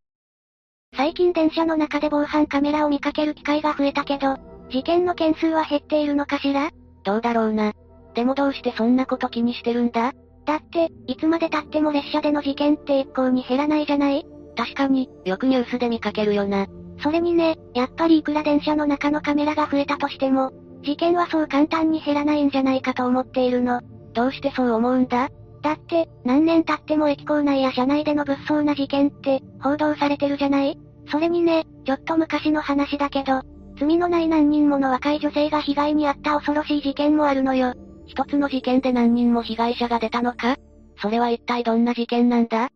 [0.95, 4.37] 最近電車の中で防犯カメラを見かける機会が増えたけど、
[4.69, 6.71] 事件の件数は減っているのかしら？
[7.03, 7.73] どうだろうな。
[8.13, 10.13] でもどうしてそんなこと気にしてるんだ？
[10.45, 14.25] だって、いつまで経っても列車での事件って一向に減らないじゃない？
[14.55, 16.67] 確かに、よくニュースで見かけるよな。
[17.03, 20.51] それにね、やっぱりいくら電車の中のカメラが増えたとしても、
[20.83, 23.81] 事件はそう簡単に減らないんじゃないかと思っているの。
[24.13, 25.29] どうしてそう思うんだ？
[25.61, 30.77] だって、何年経っても駅構内や車内での物騒な事件って、報道されてるじゃない？
[31.11, 33.41] それにね、ちょっと昔の話だけど、
[33.79, 37.73] 罪のない何人もの若い女性が被害に遭った恐ろしい事件もあるのよ。
[38.11, 40.57] 一つの事件で何人も被害者が出たのか？
[41.01, 42.67] それは一体どんな事件なんだ？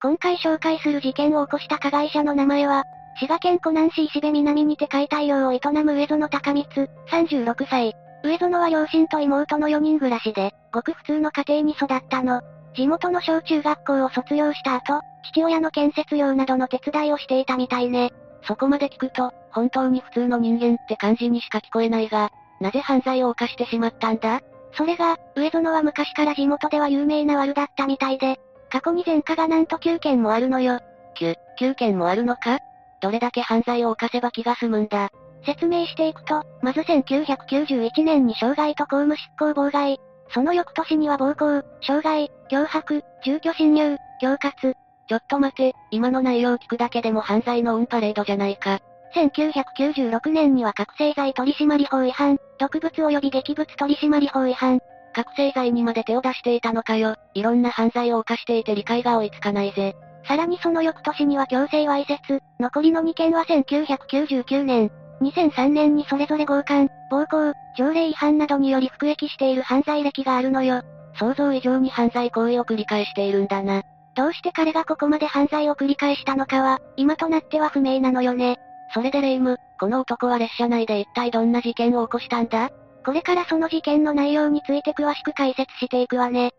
[0.00, 2.84] 今回紹介する事件を起こした加害者の名前は、
[3.16, 7.94] 滋賀県湖南市石部南にて解体業を営む上園高光、36歳。
[8.22, 12.42] 上園は両親と妹の4人暮らしで、ごく普通の家庭に育ったの。
[12.76, 15.00] 地元の小中学校を卒業した後、
[15.32, 18.12] 父親の建設業などの手伝いをしていたみたいね。
[18.46, 22.30] そこまで聞くと、本当に普通の人間って感じにしか聞こえないが、
[22.62, 24.40] なぜ犯罪を犯してしまったんだ？
[24.74, 30.80] それが、上園は昔から地元では有名な悪だったみたいで、過去に前科がなんと9件もあるのよ。
[31.18, 32.58] 9、9件もあるのか？
[33.02, 35.10] どれだけ犯罪を犯せば気が済むんだ？
[35.44, 39.98] 説明していくと、まず1991年に傷害と公務執行妨害、
[40.32, 44.74] その翌年には暴行、傷害、脅迫、住居侵入、恐喝。
[45.08, 48.80] ちょっと待て、今の内容を聞くだけでも犯罪のオンパレードじゃないか。
[49.14, 54.80] 1996年には覚醒剤取締法違反、毒物及び劇物取締法違反。
[55.14, 57.16] 覚醒剤にまで手を出していたのかよ。
[57.34, 59.94] いろんな犯罪を犯していて理解が追いつかないぜ。
[60.26, 70.82] さらにその翌年には強制わいせつ、残りの2件は1999年、2003年にそれぞれ強姦、暴行、条例違反などにより服役している犯罪歴があるのよ。
[71.18, 73.82] 想像以上に犯罪行為を繰り返しているんだな。
[74.14, 78.58] どうして彼がここまで犯罪を繰り返したのかは、今となっては不明なのよね。
[78.92, 82.70] それでレイム、この男は列車内で一体どんな事件を起こしたんだ？
[83.04, 86.52] これからその事件の内容について詳しく解説していくわね。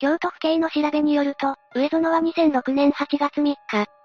[0.00, 3.56] 京都府警の調べによると、上園は2006年8月3日、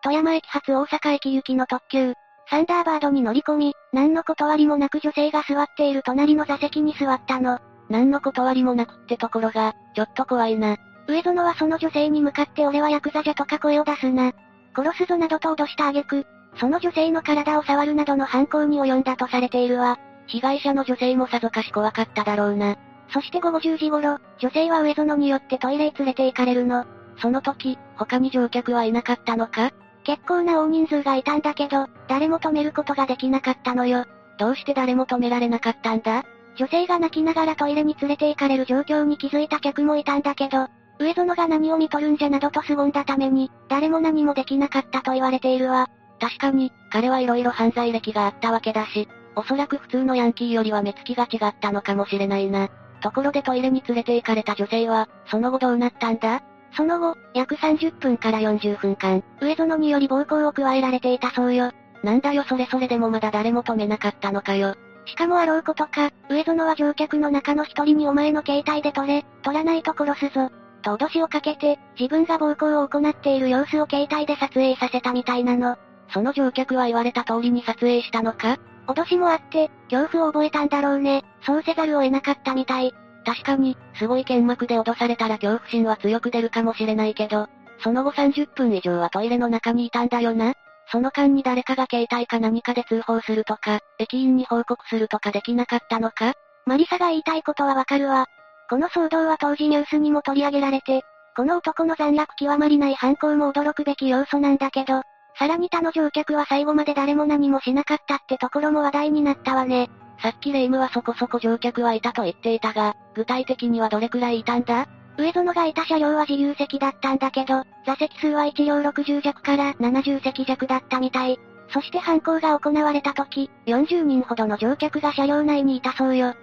[0.01, 2.13] 富山駅発大阪駅行きの特急、
[2.49, 7.59] サンダーバードに乗り込み、何の断りもなく女性が座っている隣の座席に座ったの。
[7.89, 10.77] 何の断りもなくってところが、ちょっと怖いな。
[11.07, 14.31] 上園はその女性に向かって俺はヤクザじゃとか声を出すな。
[14.75, 16.25] 殺すぞなどと脅した挙句、
[16.57, 19.99] その女性の体を触るなどの犯行に及んだとされているわ。
[20.27, 22.77] 被害者の女性もさぞかし怖かっただろうな。
[23.13, 26.85] そして午後10時頃、女性は上園によってトイレへ連れて行かれるの。
[27.21, 29.71] その時、他に乗客はいなかったのか？
[30.03, 34.05] 結構な大人数がいたんだけど、誰も止めることができなかったのよ。
[34.37, 36.23] どうして誰も止められなかったんだ？
[36.55, 40.67] 女性が泣きながらトイレに連れて行かれる状況に気づいた客もいたんだけど、
[41.03, 45.89] 上園が何を見とるんじゃなどと凄んだために、誰も何もできなかったと言われているわ。
[46.19, 52.69] 確かに、彼は色々犯罪歴があったわけだし、おそらく普通のヤンキーよりは目つきが違ったのかもしれないな。
[53.01, 56.41] ところでトイレに連れて行かれた女性は、その後どうなったんだ？
[56.75, 61.71] その後、約30分から40分間、上園により暴行を加えられていたそうよ。
[62.03, 64.75] なんだよそれそれでもまだ誰も止めなかったのかよ。
[65.05, 70.49] しかもあろうことか、上園は乗客の中の一人にお前の携帯で撮れ、撮らないと殺すぞ。
[70.83, 75.75] と脅しをかけて、自分が暴行を行っている様子を携帯で撮影させたみたいなの。
[76.13, 78.59] その乗客は言われた通りに撮影したのか？
[78.87, 81.23] 脅しもあって、恐怖を覚えたんだろうね。
[81.41, 82.93] そうせざるを得なかったみたい。
[83.25, 87.47] 確かに、すごい剣幕で脅されたら恐怖心は強く出るかもしれないけど、
[87.81, 90.53] その後30分以上はトイレの中にいたんだよな。
[90.91, 96.33] その間に誰かが携帯か何かで通報するとか、駅員に報告するとかできなかったのか？
[96.65, 98.27] マリサが言いたいことはわかるわ。
[98.73, 101.03] この騒動は当時ニュースにも取り上げられて、
[101.37, 105.03] この男の残虐極まりない犯行も驚くべき要素なんだけど、
[105.37, 109.91] さらに他の乗客は最後まで誰も何もしなかったってところも話題になったわね。
[110.23, 114.87] さっきレイムはそこそこ乗客はいたと言っていたが、具体的にはどれくらいいたんだ？
[115.19, 121.39] 上園がいた車両は自由席だったんだけど、座席数は1両60弱から70席弱だったみたい。
[121.71, 126.33] そして犯行が行われた時、40人ほどの乗客が車両内にいたそうよ。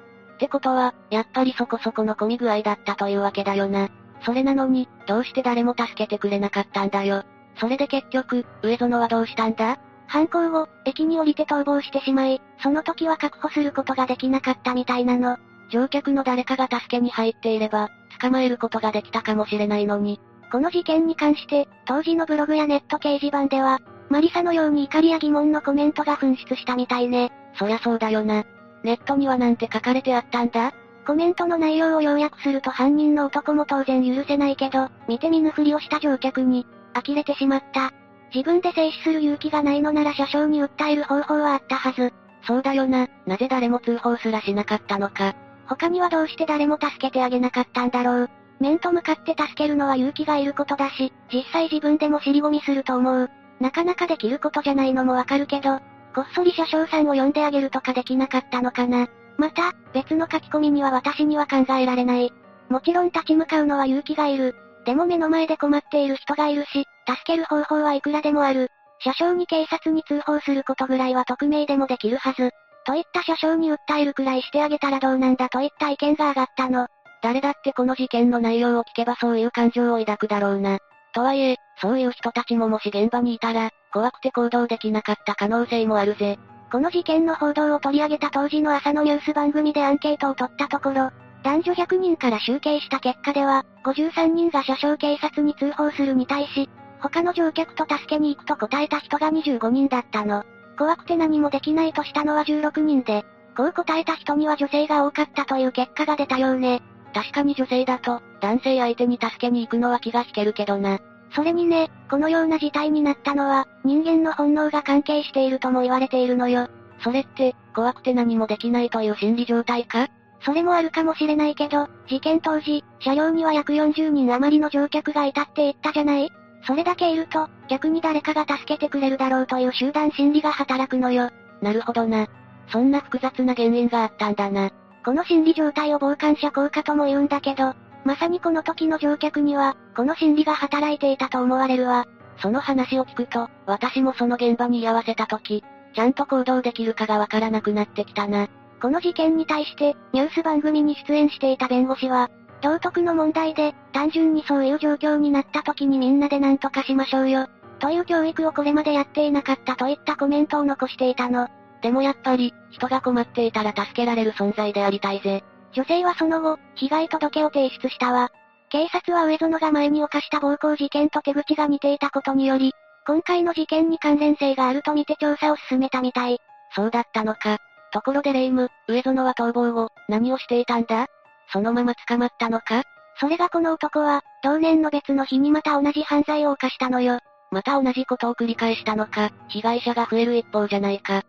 [0.40, 3.90] ってことは、やっぱりそこそこの混み具合だったというわけだよな。
[4.24, 7.24] それなのに、どうして誰も助けてくれなかったんだよ。
[7.56, 9.78] それで結局、上園はどうしたんだ？
[10.06, 15.36] 犯行後、駅に降りて逃亡してしまい、その時は確保することができなかったみたいなの。
[15.70, 20.22] 乗客の誰かが助けに入っていれば、捕まえることができたかもしれないのに。
[20.50, 27.30] この事件に関して、当時のブログやネット掲示板では、マリサのように怒りや疑問のコメントが噴出したみたいね。
[27.56, 28.44] そりゃそうだよな。
[28.82, 30.72] ネットにはなんて書かれてあったんだ？
[31.06, 37.92] コメントの内容を要約すると犯人の男も当然許せないけど、見て見ぬふりをした乗客に、呆れてしまった。
[38.32, 42.12] 自分で静止する勇気がないのなら車掌に訴える方法はあったはず。
[42.46, 45.34] そうだよな、なぜ誰も通報すらしなかったのか。
[45.66, 48.30] 他にはどうして誰も助けてあげなかったんだろう。
[48.60, 53.30] 面と向かって助けるのは勇気がいることだし、実際自分でも尻込みすると思う。
[53.58, 55.80] なかなかできることじゃないのもわかるけど、
[56.14, 59.08] こっそり車掌さんを呼んであげるとかできなかったのかな。
[59.36, 62.32] また、別の書き込みには私には考えられない。
[62.68, 64.54] もちろん立ち向かうのは勇気がいる。
[64.84, 68.68] でも目の前で困っている人がいるし、助ける方法はいくらでもある。
[69.02, 72.50] 車掌に警察に通報することぐらいは匿名でもできるはず。
[72.84, 76.86] といった車掌に訴えるくらいしてあげたらどうなんだといった意見が上がったの。
[77.22, 80.78] 誰だってこの事件の内容を聞けばそういう感情を抱くだろうな。
[81.12, 86.38] とはいえ、そういう人たちももし現場にいたら、怖くて行動できなかった可能性もあるぜ。
[86.70, 91.10] この事件の報道を取り上げた当時の朝のニュース番組でアンケートを取ったところ、
[91.42, 96.68] 男女100人から集計した結果では、53人が車掌警察に通報するに対し、
[97.00, 100.44] 他の乗客と助けに行くと答えた人が25人だったの。
[100.78, 103.24] 怖くて何もできないとしたのは16人で、
[103.56, 106.82] こう答えた人には女性が多かったという結果が出たようね。
[107.12, 110.98] 確かに女性だと、男性相手に助けに行くのは気が引けるけどな。
[111.34, 116.68] それにね、このような事態になったのは、人間の本能が関係しているとも言われているのよ。
[117.02, 120.08] それって、怖くて何もできないという心理状態か？
[120.42, 126.30] それもあるかもしれないけど、事件当時、車両には約40人余りの乗客がいたって言ったじゃない？
[126.66, 131.30] それだけいると、逆に誰かが助けてくれるだろうという集団心理が働くのよ。
[131.62, 132.26] なるほどな。
[132.68, 134.70] そんな複雑な原因があったんだな。
[135.04, 142.06] この心理状態を傍観者効果とも言うんだけど、まさにこの時の乗客には、この心理が働いていたと思われるわ。
[142.38, 148.48] その話を聞くと、私もその現場に居合わせた時、ちゃんと行動できるかがわからなくなってきたな。
[148.80, 152.30] この事件に対して、ニュース番組に出演していた弁護士は、
[152.62, 157.46] 道徳の問題で、単純にそういう状況になった時にみんなで何とかしましょうよ。
[157.78, 161.48] という教育をこれまでやっていなかったといったコメントを残していたの。
[161.82, 165.42] でもやっぱり、人が困っていたら助けられる存在でありたいぜ。
[165.72, 168.30] 女性はその後、被害届を提出したわ。
[168.68, 172.72] 警察は上園が前に犯した暴行事件と手口が似ていたことにより、
[173.06, 176.38] 今回の事件に関連性があるとみて調査を進めたみたい。
[176.74, 177.58] そうだったのか。
[177.92, 181.06] ところでレイム、上園は逃亡後、何をしていたんだ？
[181.52, 182.84] そのまま捕まったのか？
[183.18, 187.18] それがこの男は、同年の別の日にまた同じ犯罪を犯したのよ。
[187.50, 191.22] また同じことを繰り返したのか、被害者が増える一方じゃないか。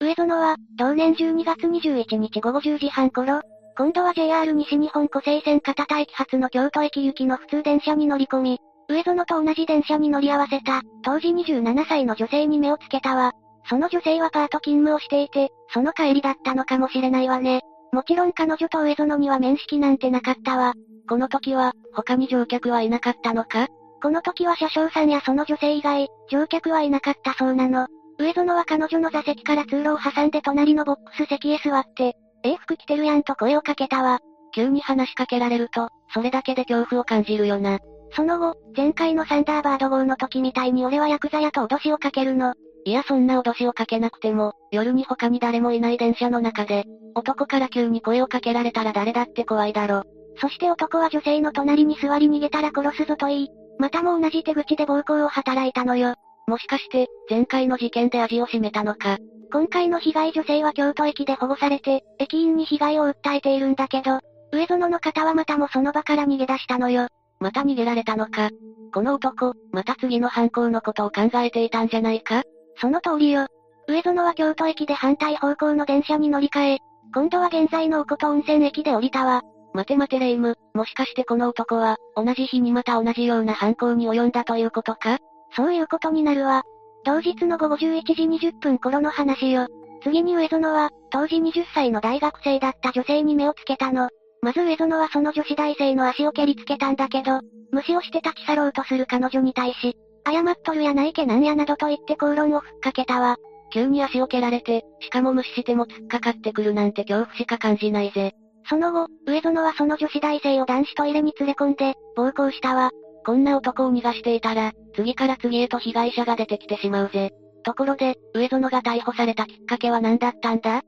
[0.00, 3.40] 上園は、同年12月21日午後10時半頃、
[3.76, 8.58] 今度は JR 西日本湖西線片田駅発の京都駅行きの普通電車に乗り込み、
[8.88, 13.32] 上園と同じ電車に乗り合わせた、当時27歳の女性に目をつけたわ。
[13.68, 17.62] その女性はパート勤務をしていて、その帰りだったのかもしれないわね。
[17.92, 20.74] もちろん彼女と上園には面識なんてなかったわ。
[21.08, 23.68] この時は、他に乗客はいなかったのか？
[24.02, 27.86] この時は車掌さんやその女性以外、乗客はいなかったそうなの。
[28.18, 34.20] 上園は彼女の座席から通路を挟んで隣のボックス席へ座って、え服着てるやんと声をかけたわ。
[34.54, 37.78] 急に話しかけられると、それだけで恐怖を感じるよな。
[38.12, 42.54] その後、前回のサンダーバード号の時みたいに俺はヤクザやと脅しをかけるの。
[42.86, 46.84] いやそんな脅しをかけなくても、夜に他に誰もいない電車の中で、
[47.14, 50.02] 男から急に声をかけられたら誰だって怖いだろ。
[50.40, 56.14] そして男は女性の隣に座り逃げたら殺すぞと言い、またも同じ手口で暴行を働いたのよ。
[56.46, 59.18] もしかして、前回の事件で味を占めたのか。
[59.52, 64.20] 今回の被害女性は京都駅で保護されて、駅員に被害を訴えているんだけど、
[64.52, 67.08] 上園の方はまたもその場から逃げ出したのよ。
[67.40, 68.50] また逃げられたのか。
[68.92, 72.42] この男、また次の犯行のことを考えていたんじゃないか？
[72.80, 73.46] その通りよ。
[73.88, 76.78] 上園は京都駅で反対方向の電車に乗り換え、
[77.14, 79.42] 今度は現在のおこと温泉駅で降りたわ。
[79.72, 85.18] 待て待てレイム、もしかしてこの男は、同じ日にまた同じような犯行に及んだということか？
[85.56, 86.62] そういうことになるわ。
[87.04, 89.68] 同日の午後11時20分頃の話よ。
[90.02, 94.08] 次に上園は、当時20歳の大学生だった女性に目をつけたの。
[94.42, 97.40] まず上園はその女子大生の足を蹴りつけたんだけど、
[97.70, 99.96] 無視をして立ち去ろうとする彼女に対し、
[100.26, 103.36] 謝っとるやないけなんやなどと言って口論をふっかけたわ。
[103.72, 108.32] 急に足を蹴られて、しかも無視しても突っかかってくるなんて恐怖しか感じないぜ。
[108.68, 112.90] その後、上園はその女子大生を男子トイレに連れ込んで、暴行したわ。
[113.24, 117.32] こんな男を逃がしていたら、次から次へと被害者が出てきてしまうぜ。
[117.64, 120.82] ところで、上園が逮捕されたきっかけは何だったんだ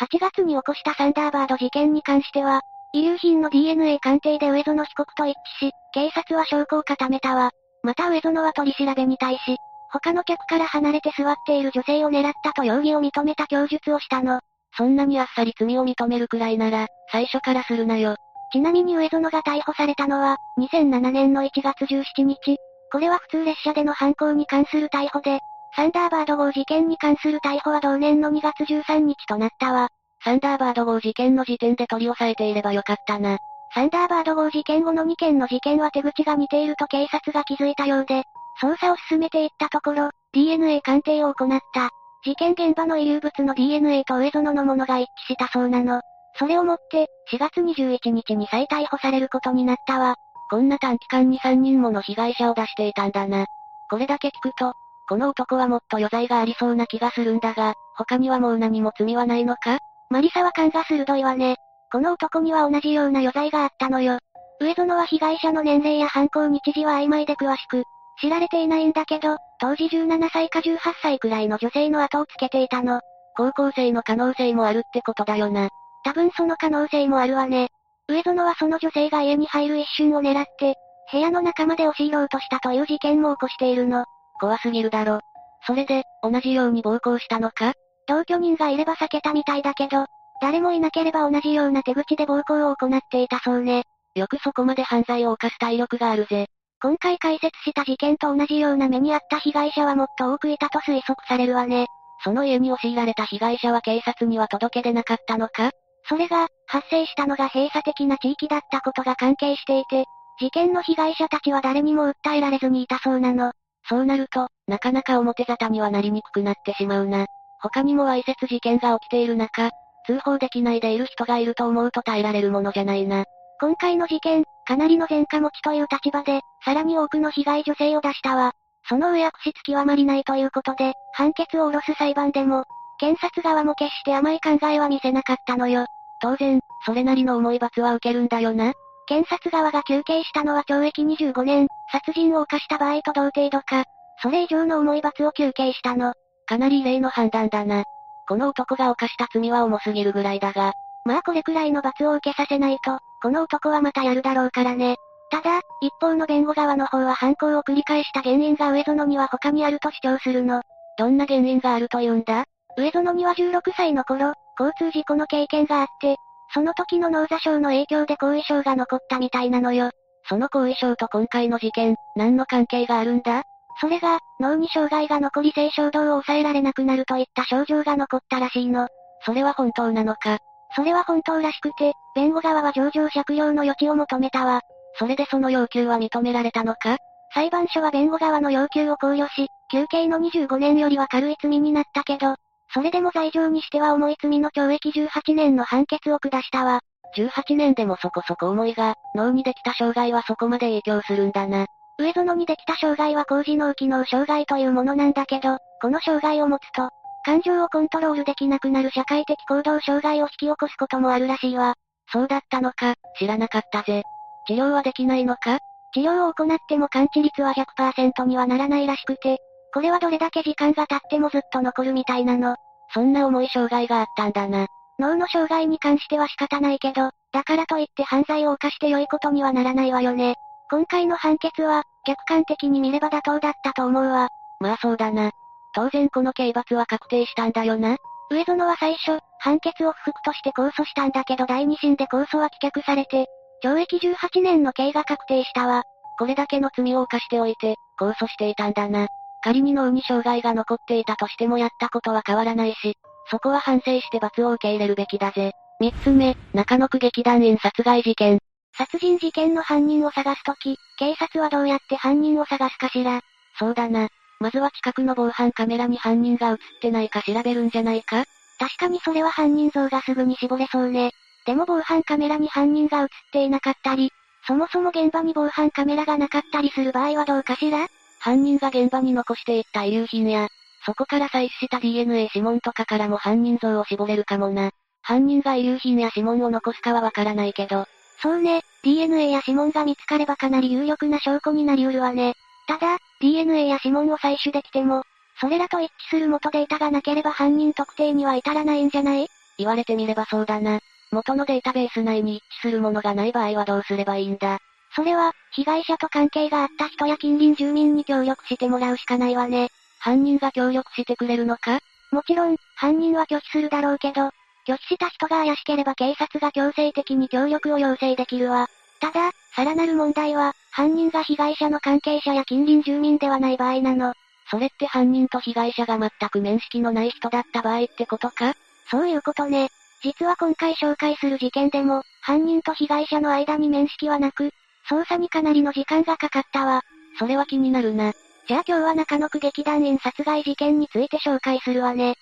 [0.00, 2.62] ?8 月に起こしたサンダーバード事件に関しては、
[2.94, 7.50] 遺留品の DNA 鑑定で上園被告と一致し、警察は証拠を固めたわ。
[7.82, 9.56] また上園は取り調べに対し、
[9.90, 14.40] 他の客から離れて座っている女性を狙ったと容疑を認めた供述をしたの。
[14.74, 18.16] そんなにあっさり罪を認めるくらいなら、最初からするなよ。
[18.52, 22.58] ちなみに上園が逮捕されたのは、2007年の1月17日。
[22.92, 25.40] これは普通列車での犯行に関する逮捕で、
[25.74, 29.88] サンダーバード号事件に関する逮捕は同年の2月13日となったわ。
[30.22, 33.38] サンダーバード号事件の時点で取り押さえていればよかったな。
[33.74, 38.24] サンダーバード号事件後の2件の事件は手口が似ていると警察が気づいたようで、
[38.62, 41.88] 捜査を進めていったところ、DNA 鑑定を行った。
[42.22, 46.02] 事件現場の遺留物の DNA と上園のものが一致したそうなの。
[46.38, 50.16] それをもって、4月21日に再逮捕されることになったわ。
[50.50, 53.46] こんな短期間に3人もの被害者を出していたんだな。
[53.90, 54.72] これだけ聞くと、
[55.08, 59.78] この男はもっと余罪がありそうな気がするんだが、他にはもう何も罪はないのか？
[60.10, 61.56] マリサは勘が鋭いわね。
[61.90, 64.18] この男には同じような余罪があったのよ。
[64.60, 67.84] 上園は被害者の年齢や犯行日時は曖昧で詳しく、
[68.20, 73.00] 知られていないんだけど、当時17歳か18歳くらいの女性の後をつけていたの。
[73.36, 75.68] 高校生の可能性もあるってことだよな。
[76.04, 77.68] 多分その可能性もあるわね。
[78.08, 80.74] 上園はその女性が家に入る一瞬を狙って、
[81.10, 84.04] 部屋の中まで押し入ろうとしたという事件も起こしているの。
[84.40, 85.20] 怖すぎるだろ。
[85.66, 87.72] それで、同じように暴行したのか？
[88.08, 90.06] 同居人がいれば避けたみたいだけど、
[90.40, 93.84] 誰もいなければ同じような手口で暴行を行っていたそうね。
[94.16, 96.46] よくそこまで犯罪を犯す体力があるぜ。
[96.82, 101.86] 今回解説した事件と同じような目にあった被害者はもっと多くいたと推測されるわね。
[102.24, 105.70] その家に押し入られた被害者は警察には届け出なかったのか？
[106.08, 110.04] それが、発生したのが閉鎖的な地域だったことが関係していて、
[110.40, 113.52] 事件の被害者たちは誰にも訴えられずにいたそうなの。
[113.88, 117.26] そうなると、なかなか表沙汰にはなりにくくなってしまうな。
[117.60, 119.70] 他にもわいせつ事件が起きている中、
[120.06, 123.24] 通報できないでいる人がいると思うと耐えられるものじゃないな。
[123.60, 128.52] 今回の事件、かなりの前科持ちという立場で、さらに多くの被害女性を出したわ。
[128.88, 132.64] その上悪質極まりないということで、判決を下ろす裁判でも、
[133.02, 135.86] 検察側も決して甘い考えは見せなかったのよ。
[136.20, 138.74] 当然、それなりの重い罰は受けるんだよな。
[139.08, 143.86] 検察側が求刑したのは懲役25年、殺人を犯した場合と同程度か、
[144.22, 146.14] それ以上の重い罰を求刑したの。
[146.46, 147.82] かなり異例の判断だな。
[148.28, 150.72] この男が犯した罪は重すぎるぐらいだが。
[151.04, 154.94] まあこれくらいの罰を受けさせないと、この男はまたやるだろうからね。
[155.32, 160.62] ただ、一方の弁護側の方は犯行を繰り返した原因が上園には他にあると主張するの。
[160.98, 162.44] どんな原因があると言うんだ？
[162.76, 166.16] 上園には16歳の頃、交通事故の経験があって、
[166.54, 169.90] その時の脳挫傷の影響で後遺症が残ったみたいなのよ。
[170.28, 173.42] その後遺症と今回の事件、何の関係があるんだ？
[173.80, 178.88] それが、脳に障害が残り性衝動を抑えられなくなるといった症状が残ったらしいの。
[179.24, 180.38] それは本当なのか？
[180.76, 184.60] それは本当らしくて、弁護側は上場借用の余地を求めたわ。
[184.98, 186.96] それでその要求は認められたのか？
[187.34, 192.36] 裁判所は弁護側の要求を考慮し、休刑の25年よりは軽い罪になったけど、
[192.74, 196.80] それでも罪状にしては重い罪の懲役18年の判決を下したわ。
[197.16, 201.66] 18年でもそこそこ重いが、脳にできた障害はそこまで影響するんだな。
[201.98, 206.88] 上園にできた障害は高次脳機能障害というものなんだけど、この障害を持つと、
[207.24, 211.74] 感情をコントロールできなくなる社会的行動障害を引き起こすこともあるらしいわ。
[212.10, 214.02] そうだったのか、知らなかったぜ。
[214.46, 215.58] 治療はできないのか？
[215.94, 219.38] 治療を行っても完治率は100%にはならないらしくて、
[219.72, 222.56] これはどれだけ時間が経ってもずっと残るみたいなの。
[222.92, 224.66] そんな重い障害があったんだな。
[224.98, 230.36] 脳の障害に関しては仕方ないけど、だからといって犯罪を犯して良いことにはならないわよね。
[230.70, 234.28] 今回の判決は、客観的に見れば妥当だったと思うわ。
[234.60, 235.30] まあそうだな。
[235.74, 237.96] 当然この刑罰は確定したんだよな。
[238.30, 243.26] 上園は最初、判決を不服として控訴したんだけど第二審で控訴は棄却されて、
[243.64, 245.82] 懲役18年の刑が確定したわ。
[246.18, 249.08] これだけの罪を犯しておいて、控訴していたんだな。
[249.42, 252.96] 仮に脳に障害が残っていたとしてもやったことは変わらないし、
[253.30, 255.52] そこは反省して罰を受け入れるべきだぜ。
[255.80, 258.38] 三つ目、中野区劇団員殺害事件。
[258.76, 263.20] 殺人事件の犯人を探すとき、警察はどうやって犯人を探すかしら。
[263.58, 264.08] そうだな。
[264.40, 268.24] まずは近くの防犯カメラに犯人が映ってないか調べるんじゃないか？
[268.58, 271.12] 確かにそれは犯人像がすぐに絞れそうね。
[271.46, 274.10] でも防犯カメラに犯人が映っていなかったり、
[274.46, 277.88] そもそも現場に防犯カメラがなかったりする場合はどうかしら？
[278.22, 280.46] 犯人が現場に残していった遺留品や、
[280.86, 284.70] そこから採取した DNA 指紋とかからも犯人像を絞れるかもな。
[285.02, 287.84] 犯人が遺留品や指紋を残すかはわからないけど。
[288.20, 292.34] そうね、DNA や指紋が見つかればかなり有力な証拠になりうるわね。
[292.68, 295.02] ただ、DNA や指紋を採取できても、
[295.40, 299.26] それらと一致する元データがなければ犯人特定には至らないんじゃない？
[299.58, 300.78] 言われてみればそうだな。
[301.10, 304.60] 元のデータベース内に一致するものがない場合はどうすればいいんだ？
[304.94, 309.70] それは、被害者と関係があった人や近隣住民に協力してもらうしかないわね。
[309.98, 311.80] 犯人が協力してくれるのか？
[312.10, 314.30] もちろん、犯人は拒否するだろうけど、
[314.66, 318.68] 拒否した人が怪しければ警察が強制的に協力を要請できるわ。
[319.00, 324.14] ただ、さらなる問題は、犯人が被害者の関係者や近隣住民ではない場合なの。
[324.50, 328.54] それって犯人と被害者が全く面識のない人だった場合ってことか？
[328.90, 329.70] そういうことね。
[330.02, 334.52] 実は今回紹介する事件でも、犯人と被害者の間に面識はなく、
[334.92, 336.82] 捜査にかなりの時間がかかったわ。
[337.18, 338.12] それは気になるな。
[338.46, 342.16] じゃあ今日は中野区劇団員殺害事件について紹介するわね。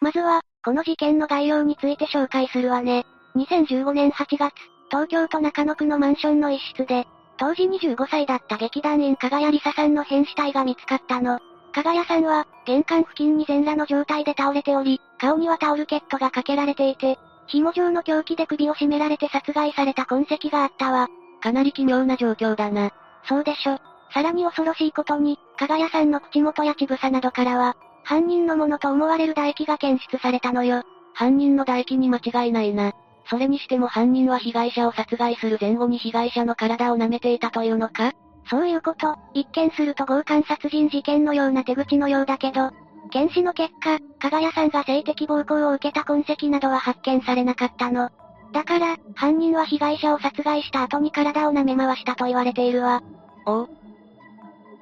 [0.00, 3.04] まずは、この事件の概要について紹介するわね。
[3.34, 4.52] 2015年8月、
[4.90, 7.06] 東京都中野区のマンションの一室で、
[7.36, 11.40] 当時25歳だった劇団員加賀谷梨沙さんの変死体が見つかったの。
[11.72, 21.08] 加賀谷さんは、玄関付近に全裸の状態で倒れており、顔にはタオルケットがかけられていて、紐状の凶器で首を絞められて殺害された痕跡があったわ。
[21.42, 22.90] かなり奇妙な状況だな。
[23.28, 23.78] そうでしょ。
[24.12, 30.82] さらに恐ろしいことに、加賀谷さんの口元や乳房などからは、犯人のものと思われる唾液が検出されたのよ。
[31.14, 32.92] 犯人の唾液に間違いないな。
[33.28, 38.12] それにしても犯人は被害者を殺害する前後に被害者の体を舐めていたというのか？
[38.48, 42.70] そういうこと、一見すると強姦殺人事件のような手口のようだけど、
[43.08, 48.10] 検視の結果、加賀谷さんが性的暴行を受けた痕跡などは発見されなかったの。
[48.52, 53.02] だから、犯人は被害者を殺害した後に体を舐め回したと言われているわ。
[53.46, 53.68] おう。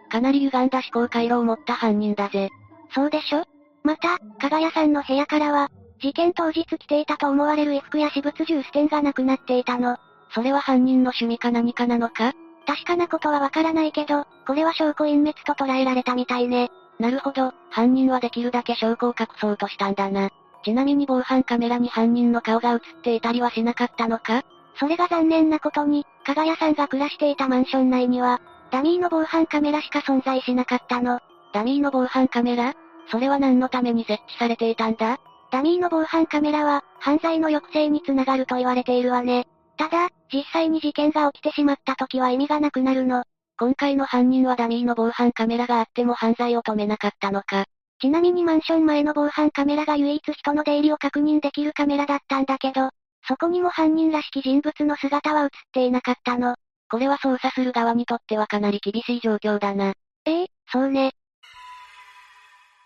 [0.08, 2.50] かなり歪んだ思考回路を持った犯人だぜ。
[2.94, 3.44] そうでしょ？
[3.82, 5.70] また、加賀谷さんの部屋からは、
[6.00, 9.96] 事件当日着ていたと思われる衣服や私物重ステンがなくなっていたの。
[10.32, 12.34] それは犯人の趣味か何かなのか？
[12.66, 16.70] 確かなことはわからないけど、これは証拠隠滅と捉えられたみたいね。
[16.98, 20.30] なるほど、犯人はできるだけ証拠を隠そうとしたんだな。
[20.64, 24.42] ちなみに防犯カメラに犯人の顔が映っていたりはしなかったのか？
[24.78, 28.40] それが残念なことに、加賀谷さんが暮らしていたマンション内には、
[28.70, 31.20] ダミーの防犯カメラしか存在しなかったの。
[31.52, 32.74] ダミーの防犯カメラ？
[33.10, 35.18] それは何のために設置されていたんだ？
[35.52, 39.46] ダミーの防犯カメラは、犯罪の抑制につながると言われているわね。
[39.76, 43.22] ただ、実際に事件が起きてしまった時は意味がなくなるの。
[43.58, 47.64] 今回の犯人はダミーの防犯カメラがあっても犯罪を止めなかったのか。
[48.00, 52.90] ちなみにマンション前の防犯カメラが唯一人の出入りを確認できるカメラだったんだけど、
[53.26, 56.56] そこにも犯人らしき人物の姿は映っていなかったの。
[56.90, 59.94] これは捜査する側にとってはかなり厳しい状況だな。
[60.26, 61.12] ええ、そうね。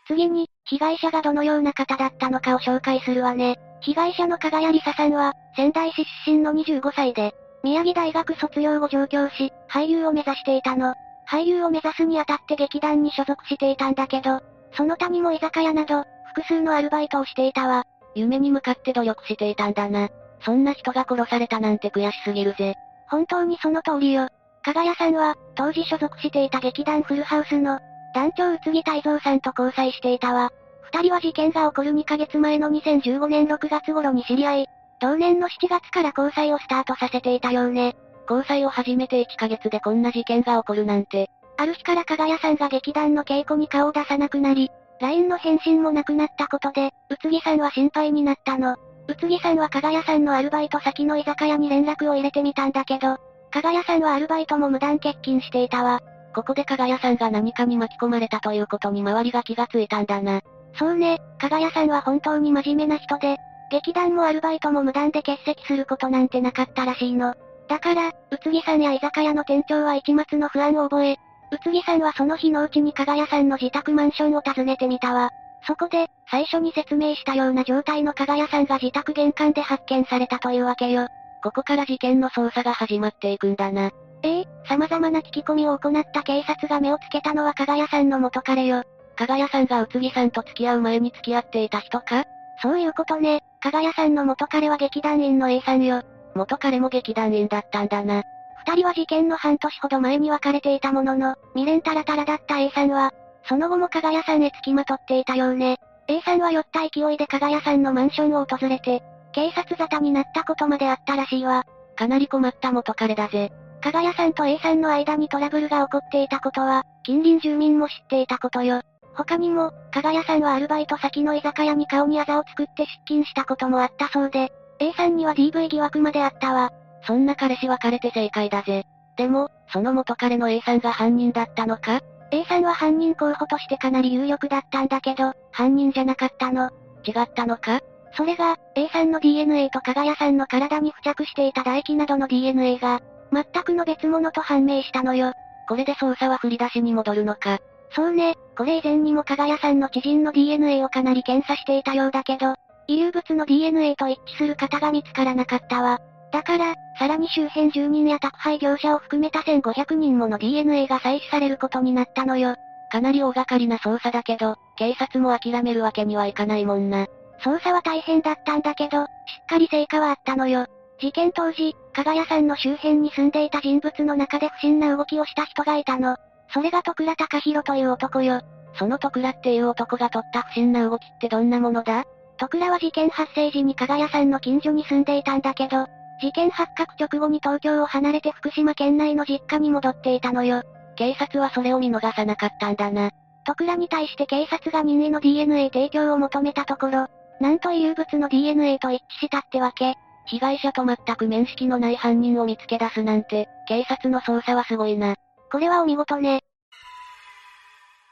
[0.06, 3.58] 次に、被害者がどのような方だったのかを紹介するわね。
[3.80, 10.94] 被害者の加賀谷梨沙さんは、仙台市出身の25歳で、宮城大学卒業後上京し、俳優を目指していたの。
[11.28, 14.40] 俳優を目指すにあたって劇団に所属していたんだけど、
[14.72, 16.04] その他にも居酒屋など、
[16.34, 17.84] 複数のアルバイトをしていたわ。
[18.14, 20.08] 夢に向かって努力していたんだな。
[20.44, 22.74] そんな人が殺されたなんて悔しすぎるぜ。
[23.08, 24.28] 本当にその通りよ。
[24.62, 27.78] 加賀谷さんは、当時所属していた劇団フルハウスの、
[28.14, 30.50] 団長宇津木泰造さんと交際していたわ。
[30.92, 34.68] 二人は事件が起こる2ヶ月前の2015年6月頃に知り合い、
[35.01, 37.96] 同年の7月から交際をスタートさせていたようね。
[38.28, 41.30] 交際を始めて1ヶ月でこんな事件が起こるなんて。
[41.57, 44.70] ある日から加賀谷さんが劇団の稽古に顔を出さなくなり、
[45.01, 48.76] LINE の返信もなくなったことで、宇津木さんは心配になったの。
[49.09, 53.16] 宇津木さんは加賀谷さんのアルバイト先の居酒屋に連絡を入れてみたんだけど、
[53.51, 56.01] 加賀谷さんはアルバイトも無断欠勤していたわ。
[56.34, 60.42] ここで加賀谷さんが何かに巻き込まれたということに周りが気がついたんだな。
[60.78, 63.36] そうね、加賀谷さんは本当に真面目な人で、
[63.70, 67.34] 劇団もアルバイトも無断で欠席することなんてなかったらしいの。
[67.68, 71.16] だから、宇津木さんや居酒屋の店長は一末の不安を覚え、
[71.52, 75.30] 宇津木さんはその日のうちに加賀谷さんの自宅マンションを訪ねてみたわ。
[75.66, 81.06] そこで、最初に説明したような状態の加賀谷さんが自宅玄関で発見されたというわけよ。
[81.42, 83.90] ここから事件の捜査が始まっていくんだな。
[84.22, 88.82] ええ様々な聞き込みを行った警察が目をつけたのは加賀谷さんの元彼よ。
[89.16, 92.24] 加賀谷さんが宇津木さんと付き合う前に付き合っていた人か？
[92.62, 93.42] そういうことね。
[93.62, 96.02] 加賀谷さんの元彼は劇団員の A さんよ。
[96.34, 98.22] 元彼も劇団員だったんだな。
[98.66, 103.12] 二人は事件の半年ほど前に別れていたものの、未練タラタラだった A さんは、
[103.44, 105.78] その後も加賀谷さんへ付きまとっていたようね。
[106.08, 109.02] A さんは酔った勢いで加賀谷さんのマンションを訪れて、
[109.32, 111.64] 警察沙汰になったことまであったらしいわ。
[111.96, 113.52] かなり困った元彼だぜ。
[113.82, 118.82] 加賀谷さんと A さんの間にトラブルが起こっていたことは、近隣住民も知っていたことよ。
[119.24, 126.70] 他にも、加賀谷さんはアルバイト先の居酒屋に顔にあざを作って出勤したこともあったそうで、A さんには DV 疑惑まであったわ。
[127.06, 128.84] そんな彼氏別れて正解だぜ。
[129.16, 132.00] でも、その元彼の A さんが犯人だったのか
[132.30, 136.70] ?A さんは犯人候補としてかなり有力だったんだけど、犯人じゃなかったの。
[137.04, 137.80] 違ったのか？
[138.16, 143.00] それが、A さんの DNA と加賀谷さんの体に付着していた唾液などの DNA が、
[143.32, 145.32] 全くの別物と判明したのよ。
[145.68, 147.58] これで捜査は振り出しに戻るのか？
[147.93, 152.55] そうね、これ以前にも加賀谷さんの知人の DNA をかなり検査していたようだけど、
[152.86, 155.99] 遺留物の DNA と一致する方が見つからなかったわ。
[156.32, 162.55] だから、さらに周辺住人や宅配業者を含めた1500人もの DNA が採取されることになったのよ。
[162.93, 167.07] かなり大掛かりな捜査だけど、警察も諦めるわけにはいかないもんな。
[167.43, 169.09] 捜査は大変だったんだけど、しっ
[169.49, 170.66] かり成果はあったのよ。
[171.01, 176.16] 事件当時、加賀谷さんの周辺に住んでいた人物の中で不審な動きをした人がいたの。
[176.53, 178.40] それが徳倉隆弘という男よ。
[178.74, 182.05] その徳倉っていう男が取った不審な動きってどんなものだ？
[182.38, 185.86] 徳倉は事件発生時に加賀谷さんの近所に住んでいたんだけど、
[186.20, 190.62] 事件発覚直後に東京を離れて福島県内の実家に戻っていたのよ。
[190.96, 193.11] 警察はそれを見逃さなかったんだな。
[193.44, 197.07] 徳倉に対して警察が任意の DNA 提供を求めたところ、
[197.40, 199.94] なんと遺留物の DNA と一致したってわけ。
[200.26, 205.16] 被害者と全く面識のない犯人を見つけ出すなんて、警察の捜査はすごいな。
[205.51, 206.40] これはお見事ね。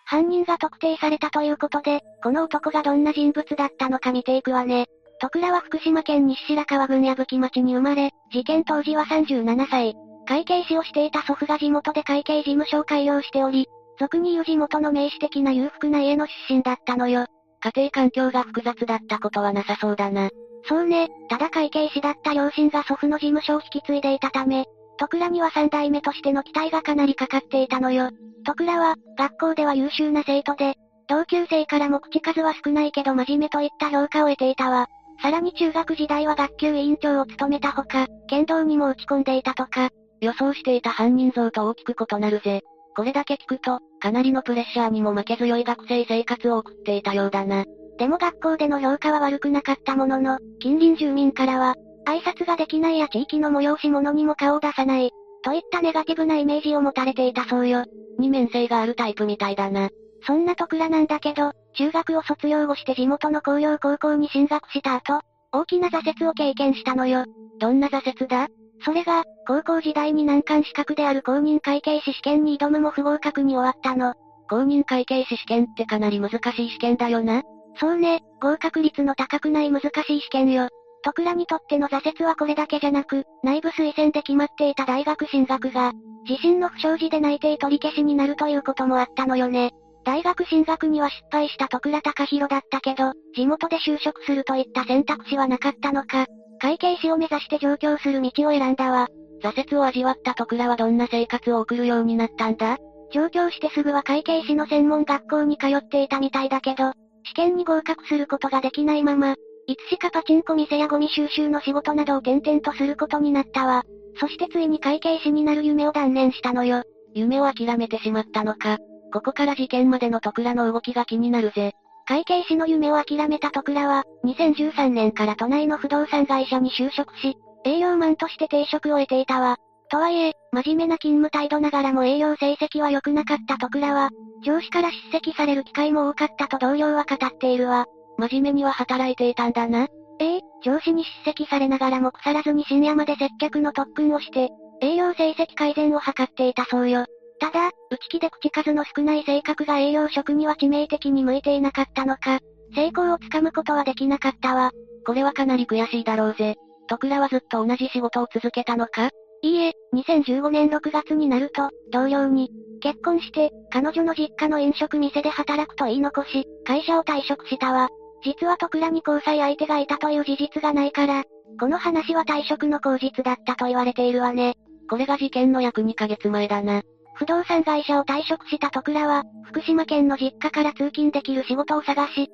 [0.05, 4.86] 犯人が特定されたということで、この男がどんな人物だったのか見ていくわね。
[5.20, 9.95] 徳倉は福島県西白川郡矢吹町に生まれ、事件当時は37歳。
[10.26, 13.66] 会計士をしていた祖父が地元で会計事務所を開業しており、
[13.99, 17.26] 俗に言う地元の名士的な裕福な家の出身だったのよ。
[17.61, 20.30] 家庭環境が複雑だったことはなさそうだな。
[20.68, 24.66] そうね、ただ会計士だった両親が祖父の事務所を引き継いでいたため、
[24.99, 28.11] 徳倉には三代目としての期待がかなりかかっていたのよ。
[28.44, 30.74] 徳倉は、学校では優秀な生徒で、
[31.09, 34.88] 同級生からも口数は少ないけど真面目といった評価を得ていたわ。
[35.22, 39.90] さらに中学時代は学級委員長を務めたほか、剣道にも打ち込んでいたとか。
[40.20, 42.62] 予想していた犯人像と大きく異なるぜ。
[42.96, 47.64] これだけ聞くと、かなりのプレッシャーにも負け強い学生生活を送っていたようだな。
[47.99, 51.74] でも学校での評価は悪くなかったものの、近隣住民からは、
[52.09, 55.11] 挨拶ができないや地域の催し物にも顔を出さない、
[55.44, 57.84] といったネガティブなイメージを持たれていたそうよ。
[58.18, 59.90] 二面性があるタイプみたいだな。
[60.26, 65.20] そんな徳倉なんだけど、中学を卒業後して地元の工業高校に進学した後、
[65.52, 67.24] 大きな挫折を経験したのよ。
[67.61, 68.48] どんな挫折だ？
[68.84, 74.14] それが、高校時代に難関資格である公認会計士試験に挑むも不合格に終わったの。
[74.48, 77.42] 公認会計士試験ってかなり難しい試験だよな。
[77.78, 80.68] そうね、合格率の高くない難しい試験よ。
[81.05, 85.92] 徳倉にとっての挫折はこれだけじゃなく、内部推薦で決まっていた大学進学が、
[86.28, 89.72] 自身の不祥事で内定取り消しになるということもあったのよね。
[90.05, 96.26] 大学進学には失敗した徳倉隆弘だったけど、地元で就職するといった選択肢はなかったのか、
[96.61, 99.09] 会計士を目指して上京する道を選んだわ。
[99.42, 102.78] 挫折を味わった徳倉はどんな生活を送るようになったんだ？
[103.12, 106.92] 上京してすぐは会計士の専門学校に通っていたみたいだけど、
[107.24, 109.36] 試験に合格することができないまま、
[109.68, 113.84] いつしかパチンコ店やゴミ収集の仕事などを転々とすることになったわ。
[114.18, 116.84] そしてついに会計士になる夢を断念したのよ。
[117.14, 118.78] 夢を諦めてしまったのか。
[119.12, 121.72] ここから事件までの徳倉の動きが気になるぜ。
[122.06, 129.58] 会計士の夢を諦めた徳倉は、2013年から都内の不動産会社に就職し、営業マンとして定職を得ていたわ。
[129.90, 134.08] とはいえ、真面目な勤務態度ながらも営業成績は良くなかった徳倉は、
[134.42, 137.84] 上司から叱責される機会も多かったと同僚は語っているわ。
[138.18, 139.86] 真面目には働いていたんだな。
[140.20, 144.48] ええ、上司に叱責されながらも腐らずに深夜まで接客の特訓をして、
[144.82, 147.06] 営業成績改善を図っていたそうよ。
[147.40, 152.40] ただ、内気で口数の少ない性格が営業職には致命的に向いていなかったのか、
[152.74, 154.72] 成功をつかむことはできなかったわ。
[155.06, 156.56] これはかなり悔しいだろうぜ。
[156.88, 159.10] 徳倉はずっと同じ仕事を続けたのか？
[159.42, 162.50] いいえ、2015年6月になると、同僚に、
[162.80, 167.88] 結婚して、彼女の実家の飲食店で働くと言い残し、会社を退職したわ。
[168.22, 171.24] 実は徳倉に交際相手がいたという事実がないから、
[171.60, 174.54] この話は退職の口実だったと言われているわね。
[174.88, 176.82] これが事件の約2ヶ月前だな。
[177.14, 182.28] 不動産会社を退職した徳倉は、福島県の実家から通勤できる仕事を探し、引っ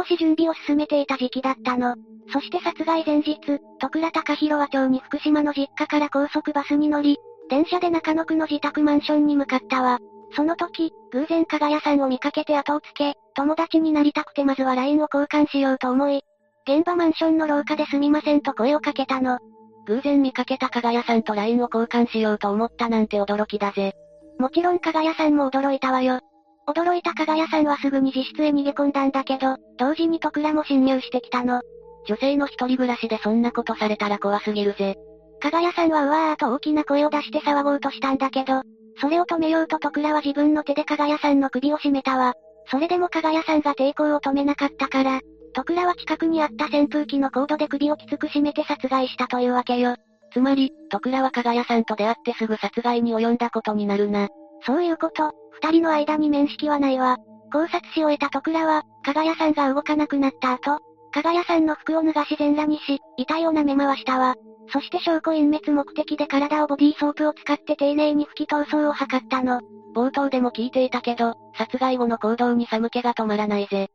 [0.00, 1.94] 越し準備を進めていた時期だったの。
[2.32, 3.38] そして殺害前日、
[3.80, 7.18] 徳倉隆弘は町に福島の実家から高速バスに乗り、
[7.48, 9.98] 電車で中野区の自宅マンションに向かったわ。
[10.34, 16.22] その時、偶然加賀屋さんを見かけて後をつけ、友達になりたくてまずは LINE を交換しようと思い、
[16.66, 19.38] 現場マンションの廊下ですみませんと声をかけたの。
[19.86, 23.92] 偶然見かけた加賀屋さんと LINE を交換しようと思ったなんて驚きだぜ。
[24.38, 26.20] もちろん加賀屋さんも驚いたわよ。
[26.66, 31.60] 驚いた加賀屋さんはすぐに自室へ逃げ込んだんだけど、同時に徳倉も侵入してきたの。
[32.06, 34.96] 女性の一人暮らしでそんなことされたら怖すぎるぜ。
[35.40, 38.62] 加賀屋さんはうわーと大きな声を出して騒ごうとしたんだけど、
[39.00, 42.34] それを止めようと徳倉は自分の手で加賀屋さんの首を絞めたわ。
[42.70, 45.20] それでも加賀屋さんが抵抗を止めなかったから、
[45.52, 49.96] 徳倉は近くにあった扇風機のコードで首をきつく締めて殺害したというわけよ。
[50.32, 54.28] つまり、徳倉は加賀屋さんと出会ってすぐ殺害に及んだことになるな。
[54.66, 55.30] そういうこと、
[55.62, 57.18] 二人の間に面識はないわ。
[57.52, 60.80] 考察し終えた徳倉は、加賀屋さんが動かなくなった後、
[61.12, 64.34] 加賀屋さんの服を脱がし全裸にし、遺体を舐め回したわ。
[64.68, 69.60] そして証拠隠滅目的で体をボディーソープを使って丁寧に拭き逃走を図ったの。
[69.94, 73.88] 冒頭でも聞いていたけど、殺害後の行動に寒気が止まらないぜ。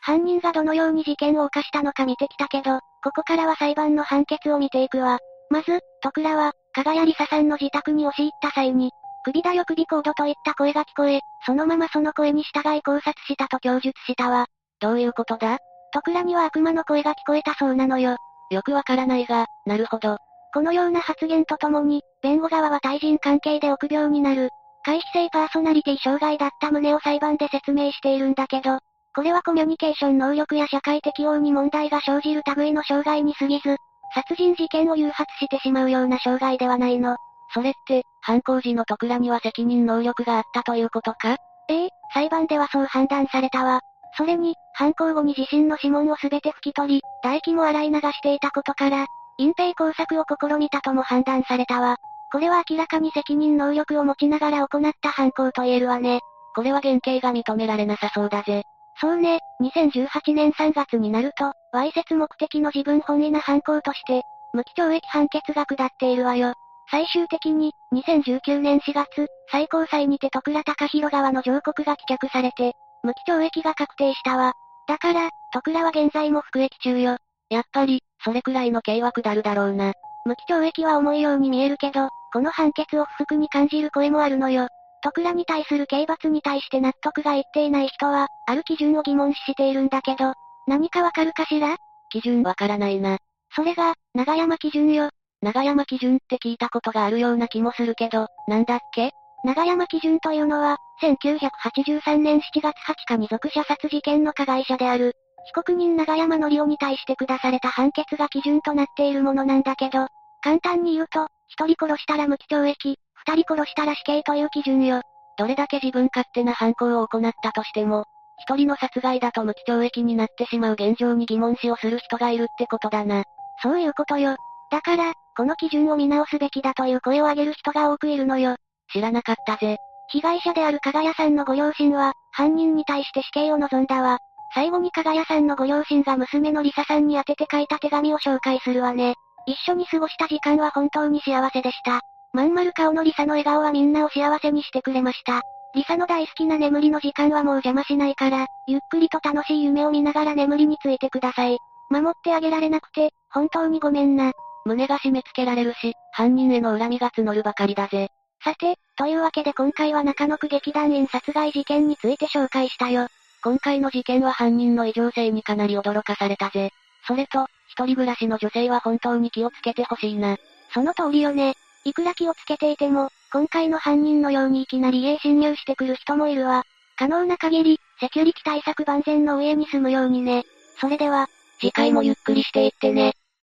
[0.00, 5.18] 犯人がどのように事件を犯したのか見てきたけど、ここからは裁判の判決を見ていくわ。
[5.50, 8.90] まず、徳倉は、加賀谷梨沙さんの自宅に押し入った際に、
[9.24, 14.46] 首だよ首コードといった声が聞こえ、そのままその声に従い考察したと供述したわ。
[14.80, 15.58] どういうことだ？
[15.92, 18.16] 徳倉には悪魔の声が聞こえたそうなのよ。
[18.52, 20.18] よくわからないが、なるほど。
[20.54, 24.50] このような発言とともに、弁護側は対人関係で臆病になる、
[24.84, 28.78] 回避性パーソナリティ障害だった旨を裁判で説明しているんだけど、
[29.14, 33.76] これはコミュニケーション能力や社会適応に問題が生じる類の障害に過ぎず、
[34.14, 37.16] 殺人事件を誘発してしまうような障害ではないの。
[37.54, 41.36] それって、犯行時の徳倉には責任能力があったということか？
[41.68, 43.80] ええ、裁判ではそう判断されたわ。
[44.16, 49.06] それに、犯行後に自身の指紋をすべて拭き取り、唾液も洗い流していたことから、
[49.38, 51.96] 隠蔽工作を試みたとも判断されたわ。
[52.30, 56.20] これは明らかに責任能力を持ちながら行った犯行と言えるわね。
[56.54, 58.64] これは原刑が認められなさそうだぜ。
[59.00, 66.54] そうね、2018年3月になると、わいせつ目的の自分本位な犯行として、無期懲役判決が下っているわよ。
[66.90, 74.52] 最終的に、2019年4月、最高裁にて徳倉隆弘側の上告が棄却されて、無期懲役が確定したわ。
[74.86, 77.16] だから、徳倉は現在も服役中よ。
[77.50, 79.92] やっぱり、それくらいの刑は下るだろうな。
[80.24, 84.68] 無期懲役は重いように見えるけど、この判決を不服に感じる声もあるのよ。
[85.02, 90.34] 徳倉に対する刑罰に対して納得がいっていない人は、ある基準を疑問視しているんだけど、
[90.66, 91.76] 何かわかるかしら？
[92.10, 93.18] 基準わからないな。
[93.54, 95.10] それが、長山基準よ。
[95.40, 99.12] 長山基準って聞いたことがあるような気もするけど、なんだっけ？
[99.44, 105.14] 長山基準というのは、1983年7月20日に属者殺事件の加害者である、
[105.46, 110.06] 被告人長山則夫に対して下された判決が基準となっているものなんだけど、
[110.42, 115.02] 簡単に言うと、一人殺したら無期懲役、二人殺したら死刑という基準よ。
[115.36, 118.04] どれだけ自分勝手な犯行を行ったとしても、
[118.38, 123.24] 一人の殺害だと無期懲役になってしまう現状に疑問視をする人がいるってことだな。
[123.62, 124.36] そういうことよ。
[124.70, 128.56] だから、この基準を見直すべきだという声を上げる人が多くいるのよ。
[128.92, 129.78] 知らなかったぜ。
[130.08, 134.18] 被害者である加賀谷さんのご両親は、犯人に対して死刑を望んだわ。
[134.54, 139.14] 最後に加賀谷さんのご両親が娘のリサさんに宛てて書いた手紙を紹介するわね。
[139.46, 142.00] 一緒に過ごした時間は本当に幸せでした。
[142.32, 145.40] まん丸顔のリサの笑顔はみんなを幸せにしてくれました。
[145.74, 151.58] リサの大好きな眠りの時間はもう邪魔しないから、ゆっくりと楽しい夢を見ながら眠りについてください。
[151.90, 154.32] 守ってあげられなくて、本当にごめんな。
[154.64, 158.10] 胸が締め付けられるし、犯人への恨みが募るばかりだぜ。
[158.44, 163.06] さて、というわけで今回は中野区劇団員殺害事件について紹介したよ。
[163.42, 166.70] 今回の事件は犯人の異常性にかなり驚かされたぜ。
[167.06, 170.36] それと、一人暮らしの女性は本当に気をつけてほしいな。
[170.72, 171.54] その通りよね。
[171.84, 176.64] いくら気をつけていても、今回の犯人のようにいきなり家へ侵入してくる人もいるわ。
[176.96, 180.44] 可能な限り、セキュリティ対策万全の上に住むようにね。
[180.80, 181.28] それでは、
[181.60, 183.14] 次回もゆっくりしていってね。